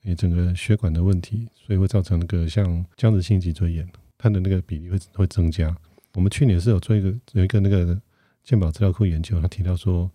[0.05, 5.77] 诶整个血管的问题，所以会造成那个像僵直性脊椎炎，它的那个比例会会增加。
[6.14, 8.01] 我们去年是有做一个有一个那个
[8.43, 10.11] 健保资料库研究，他提到说，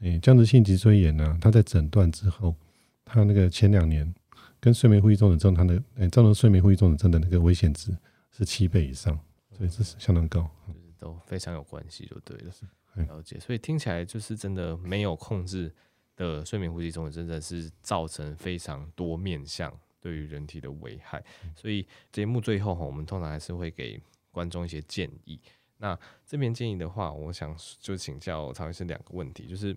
[0.00, 2.54] 诶僵直性脊椎炎呢，它在诊断之后，
[3.02, 4.14] 它那个前两年。
[4.62, 7.90] 跟睡眠呼吸中止症，它的诶造成睡眠呼吸中止症的那个危险值
[8.30, 9.18] 是七倍以上，
[9.50, 12.52] 所以这是相当高，就是都非常有关系，就对了。
[12.94, 15.74] 了解，所以听起来就是真的没有控制
[16.14, 21.20] 的睡眠呼吸中止症，真的是造成非常多面向对于人体的危害。
[21.56, 24.00] 所以节目最后哈，我们通常还是会给
[24.30, 25.40] 观众一些建议。
[25.78, 29.76] 那这边建议的话，我想就请教曹医生两个问题，就是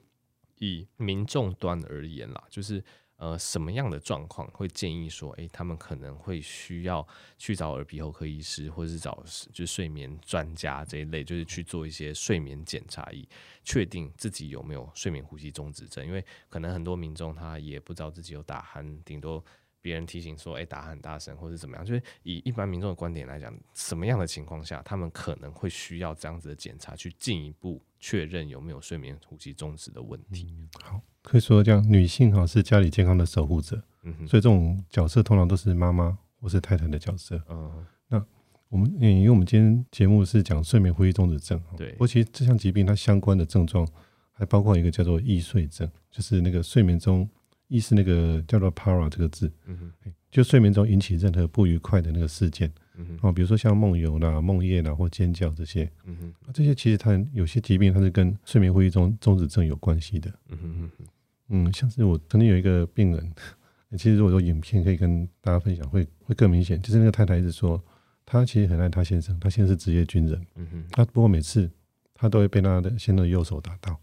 [0.59, 2.83] 以民众端而言啦，就是。
[3.17, 7.07] 呃，什么样的状况会建议说，诶、他们可能会需要
[7.37, 13.25] 去找耳鼻喉科医师，或者是找就睡眠专家这一类，就是去做一些睡眠检查，以
[13.63, 16.05] 确定自己有没有睡眠呼吸中止症。
[16.05, 19.41] 因为可能很多民众他也不知道自己有打鼾，顶多
[19.81, 21.85] 别人提醒说，诶、打鼾很大声，或者怎么样。
[21.85, 30.53] 就是以一般民众的观点来讲，什么样的情况下，他们可能会需要这样子的检查，去进一步确认有没有睡眠呼吸中止的问题。
[30.55, 31.01] 嗯、好。
[31.23, 37.41] 可以说，这样女性哈是家里健康的守护者，嗯哼，所以这种角色通常都是妈妈或是太太的角色。
[37.49, 38.23] 嗯，那
[38.69, 41.93] 我们因为我们今天节目是讲睡眠呼吸中止症，对。
[41.93, 43.87] 不过其实这项疾病它相关的症状
[44.33, 47.27] 还包括一个叫做易睡症，就是那个睡眠中
[47.69, 52.69] 意是那个叫做 para 这个字，嗯哼，就睡眠中引起任何不愉快的那个事件。
[52.97, 60.29] 嗯哼，比如说像梦游啦、梦夜啦或尖叫这些，嗯哼，这些其实它有些疾病它是跟睡眠呼吸中中止症有关系的。
[60.49, 60.57] 嗯
[60.97, 61.07] 哼，
[61.47, 63.33] 嗯，像是我曾经有一个病人，
[63.97, 66.81] 其实如果说影片可以跟大家分享，会会更明显。
[66.81, 67.81] 就是那个太太一直说，
[68.25, 70.45] 她其实很爱她先生，她现在是职业军人。
[70.55, 71.71] 嗯哼，她不过每次
[72.13, 73.97] 她都会被她的先生的右手打到。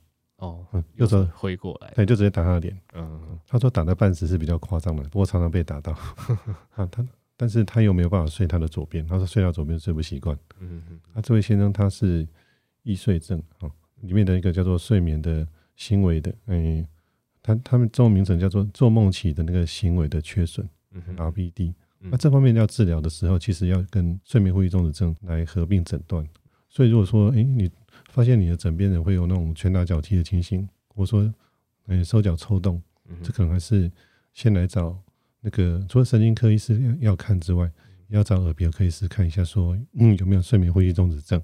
[0.47, 2.78] 哦，嗯，右手挥过来，对，就直接打他的脸。
[2.95, 5.93] 嗯，他说打的半死是比较夸张的，不过常常被打到。
[6.74, 7.07] 啊，他。
[7.34, 10.38] 但是他又没有办法睡他的左边，他说睡到左边睡不习惯。
[10.61, 12.28] 嗯嗯，那这位先生他是
[12.84, 13.68] 易睡症啊，
[14.03, 16.86] 里面的一个叫做睡眠的行为的，嗯，
[17.43, 21.74] 他他们中文名称叫做做梦起的那个行为的缺损嗯，RBD。
[21.99, 26.24] 那这方面要治疗的时候，其实要跟睡眠呼吸中止症来合并诊断。
[26.68, 27.68] 所以如果说，诶，你
[28.12, 31.34] 发现你的枕边人会有那种拳打脚踢的情形，或者说，
[31.86, 32.80] 诶，手脚抽动，
[33.22, 33.90] 这可能还是
[34.34, 34.96] 先来找。
[35.40, 37.68] 那个除了神经科医师要看之外，
[38.08, 41.42] 要找耳鼻喉科医师看一下，说嗯有没有睡眠呼吸中止症。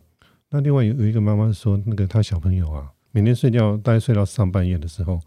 [0.51, 5.19] 那另外有有一个妈妈说，那个她小朋友啊，每天睡觉大概睡到上半夜的时候，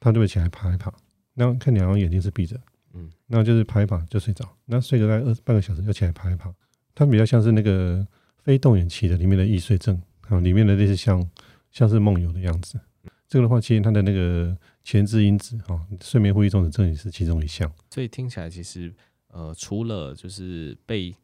[0.00, 0.92] 她就会起来爬一爬，
[1.34, 2.60] 那看你好像眼睛是闭着，
[2.92, 6.52] 嗯，那就是爬一爬就睡着，那睡个大概二半个小时又起来爬一爬，
[6.94, 8.06] 她比较像是那个
[8.42, 9.98] 非动眼期的里面的易睡症
[10.32, 11.30] 啊，里面的那些像
[11.70, 12.80] 像是梦游的样子。
[13.28, 17.70] 这个的话，其实它的那个前置因子哈，睡眠呼吸中止症也是其中一项。
[17.90, 18.92] 所以听起来，其实
[19.28, 21.14] 呃，除了就是被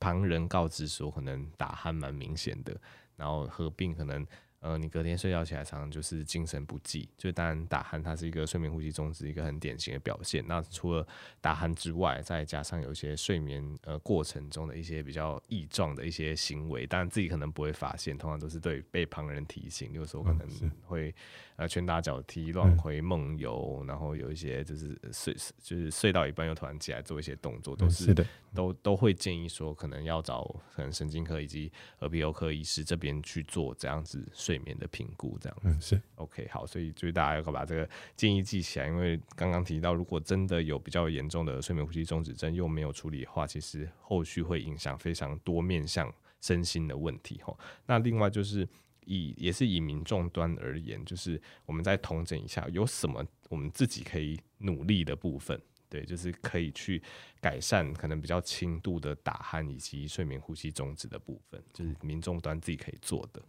[0.00, 2.74] 旁人告知说可能打鼾蛮明显的，
[3.16, 4.26] 然后合并可能。
[4.64, 10.42] 呃，你隔天睡觉起来常常就是精神不济，就当然打鼾它是一个睡眠呼吸中止一个很典型的表现。
[10.48, 11.06] 那除了
[11.38, 20.48] 打鼾之外，再加上有一些睡眠呃过程中的一些比较异状的一些行为，当然自己可能不会发现，通常都是对被旁人提醒，有时候可能
[20.86, 21.14] 会
[21.56, 30.44] 呃拳打脚踢、乱回梦游，然后有一些就是睡就是睡到一半又突然起来做一些动作，都是，是的，都都会建议说可能要找
[30.74, 34.54] 可能神经科以及耳鼻喉科医师这边去做这样子睡。
[34.54, 46.08] 睡眠的评估这样子，嗯，是 OK 好，所以就是大家要把这个建议记起来，因为刚刚提到，如果真的有比较严重的睡眠呼吸中止症又没有处理的话，其实后续会影响非常多面向
[46.40, 47.52] 身心的问题哈。
[47.84, 48.64] 那另外就是
[49.06, 57.02] 以也是以民众端而言，就是我们再统整一下，有什么我们自己可以努力的部分，对，就是可以去
[57.40, 63.42] 改善可能比较轻度的打鼾以及睡眠呼吸终止的部分，就是民众端自己可以做的。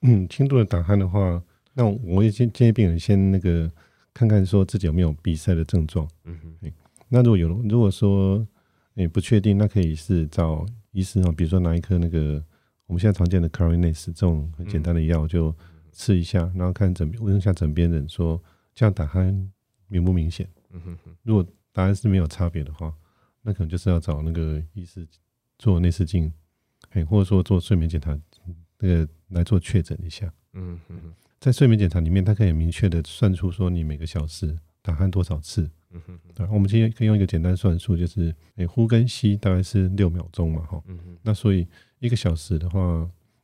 [0.00, 1.42] 嗯，轻度的打鼾的话，
[1.74, 3.70] 那我也建建议病人先那个
[4.12, 6.08] 看看说自己有没有鼻塞的症状。
[6.24, 6.72] 嗯哼，
[7.08, 8.46] 那如果有，如果说
[8.94, 12.42] 你不确定，那可以是找医师哦，比如说拿一颗那个
[12.86, 15.54] 我们现在常见的 Clarinex 这种很简单的药就
[15.92, 18.42] 吃一下，然后看诊问一下枕边人说
[18.74, 19.48] 这样打鼾
[19.88, 20.48] 明不明显？
[20.70, 22.94] 嗯哼，如果答案是没有差别的话，
[23.42, 25.06] 那可能就是要找那个医师
[25.58, 26.32] 做内视镜，
[26.90, 28.18] 哎，或者说做睡眠检查。
[28.78, 41.66] 那个来做确诊一下，嗯嗯，在睡眠检查里面，它可以明确的算出说你每个小时打鼾多少次，嗯哼，对，我们今天可以用一个简单算术，就是诶呼跟吸大概是六秒钟嘛，哈，嗯哼，那所以
[42.00, 42.78] 一个小时的话，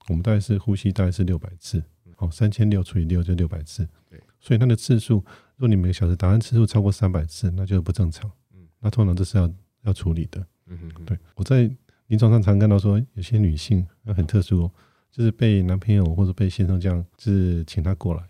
[0.09, 1.83] 我们大概是呼吸大概是六百次，
[2.17, 5.17] 好，三千六除以六就六百次，对，所以它的次数，
[5.57, 9.51] 如果你每个小时打鼾次数超过三百次，那就是不正常，嗯，那通常这是要
[9.83, 11.71] 要处理的，嗯哼，对，我在
[12.09, 14.73] 临床上常看到说有些女性那很特殊哦。
[15.13, 18.23] 就是被男朋友或者被先生这样，就是请他过来。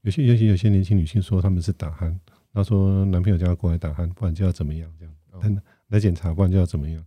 [0.00, 2.18] 有些尤其有些年轻女性说他们是打鼾，
[2.52, 7.04] 他说男朋友叫他过来打鼾，不然就要怎么样这样，但来检查不然就要怎么样。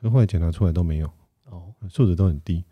[0.00, 1.10] 可后来检查出来都没有，
[1.46, 2.64] 哦，数值都很低。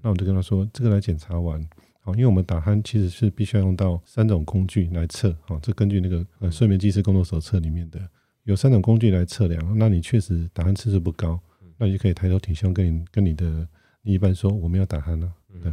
[0.00, 1.60] 那我就跟他说，这个来检查完，
[2.00, 8.00] 好，因为我们打鼾其实是必须要用到三种工具来测，好，这根据那个呃睡眠技师工作手册里面的
[8.44, 9.78] 有三种工具来测量。
[9.78, 11.40] 那你确实打鼾次数不高，
[11.76, 13.66] 那你就可以抬头挺胸跟你跟你的。
[14.02, 15.30] 另一半说我们要打鼾了？
[15.60, 15.70] 对，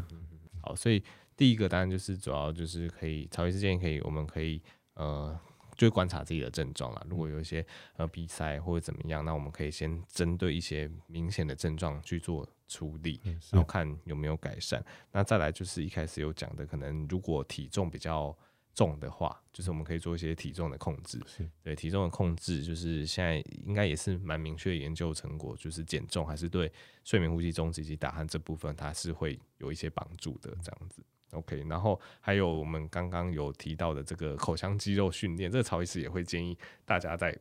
[0.62, 1.02] 好，所以
[1.38, 4.60] 第一个当然就是主要就是可以，曹医师建议可以，我们可以
[4.96, 5.40] 呃
[5.76, 7.06] 就观察自己的症状啦。
[7.10, 7.66] 如果有一些
[7.98, 13.20] 呃鼻塞或者怎么样，那我们可以先针对一些明显的症状去做处理，
[13.52, 14.84] 然后看有没有改善。
[15.12, 18.36] 那再来就是一开始有讲的，可能如果体重比较
[18.74, 21.22] 重的话，就是我们可以做一些体重的控制。
[21.64, 26.72] 对，体重的控制，就是现在应该也是蛮明确的研究成果，就是减重还是对
[27.04, 30.50] 睡眠呼吸中止以及打鼾这部分，它是会有一些帮助的。
[30.62, 31.02] 这样子。
[31.32, 37.38] OK，然后还有我们刚刚有提到的这个口腔肌肉训练，这个曹医师也会建议大家在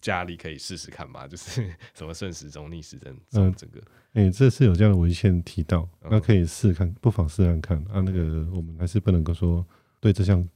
[0.00, 3.80] 家里可以试试看吧，就是 什么顺时钟、逆时针，嗯，这个，
[4.12, 8.00] 哎、欸，这是有这样的文献提到，那可以试看，不妨试试看啊。
[8.00, 9.66] 那个我们还是不能够说
[10.00, 10.46] 对这项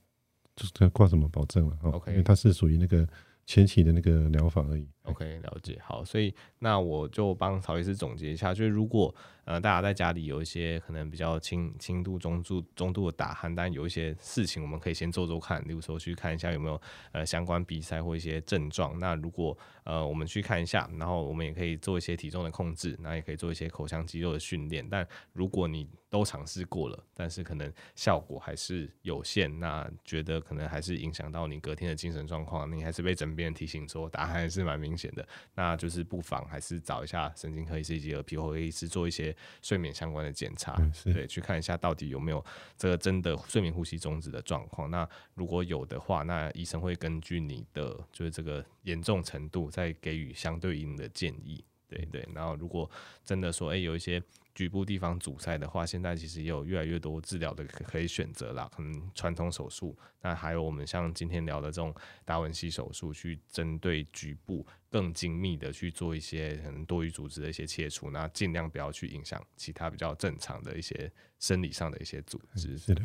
[0.57, 3.09] 就是挂什么保证了，OK，因为它是属于那个。
[3.45, 4.89] 前期的那个疗法而已。
[5.05, 5.79] OK，了解。
[5.83, 9.13] 好，所以那我就帮曹医师总结一下，就是如果
[9.45, 16.81] 呃大家在家里有一些可能比较轻轻度、中度、中度的打鼾，但有一些事情我们可以先做做看，例如说去看一下有没有
[17.11, 18.97] 呃相关鼻塞或一些症状。
[19.01, 24.89] 那如果呃我们去看一下，然后我们也可以做一些体重的控制，那也可以做一些口腔肌肉的训练。
[24.89, 42.45] 但如果你都尝试过了，但是可能效果还是有限，那觉得可能还是影响到你隔天的精神状况，你还是被枕边提醒说打鼾还是蛮明显的，那就是不妨还是找一下神经科医师以及耳鼻喉科医师做一些睡眠相关的检查，对，去看一下到底有没有
[42.77, 44.91] 这个真的睡眠呼吸中止的状况。
[44.91, 52.29] 那如果有的话，那医生会根据你的就是这个严重程度，再给予相对应的建议，对对。
[52.35, 52.91] 然后如果
[53.25, 54.23] 真的说，哎、欸，有一些。
[54.55, 58.71] 局部地方阻塞的话，现在其实也有越来越多治疗的可以选择啦。
[58.75, 61.95] 可能传统手术，那还有我们像今天聊的这种
[62.25, 72.77] 达文西手术，去针对局部更精密的去做一些可能多余组织的一些切除，那尽量不要去影响其他比较正常的一些生理上的一些组织。
[72.77, 73.03] 是的。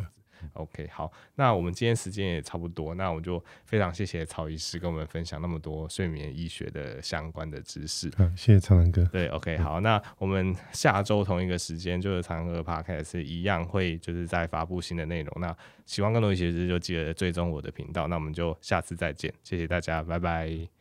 [0.54, 8.12] OK，好，那我们今天时间也差不多，那我就非常谢谢曹医师跟我们分享那么多睡眠医学的相关的知识。
[8.18, 9.04] 好，谢谢苍蓝鸽。
[9.06, 15.42] 对，OK，好，那我们下周同一个时间就是苍蓝鸽 Podcast 一样会就是在发布新的内容。
[15.42, 18.08] 那喜欢更多医学知识就记得追踪我的频道。
[18.08, 20.77] 那我们就下次再见，谢谢大家，拜拜。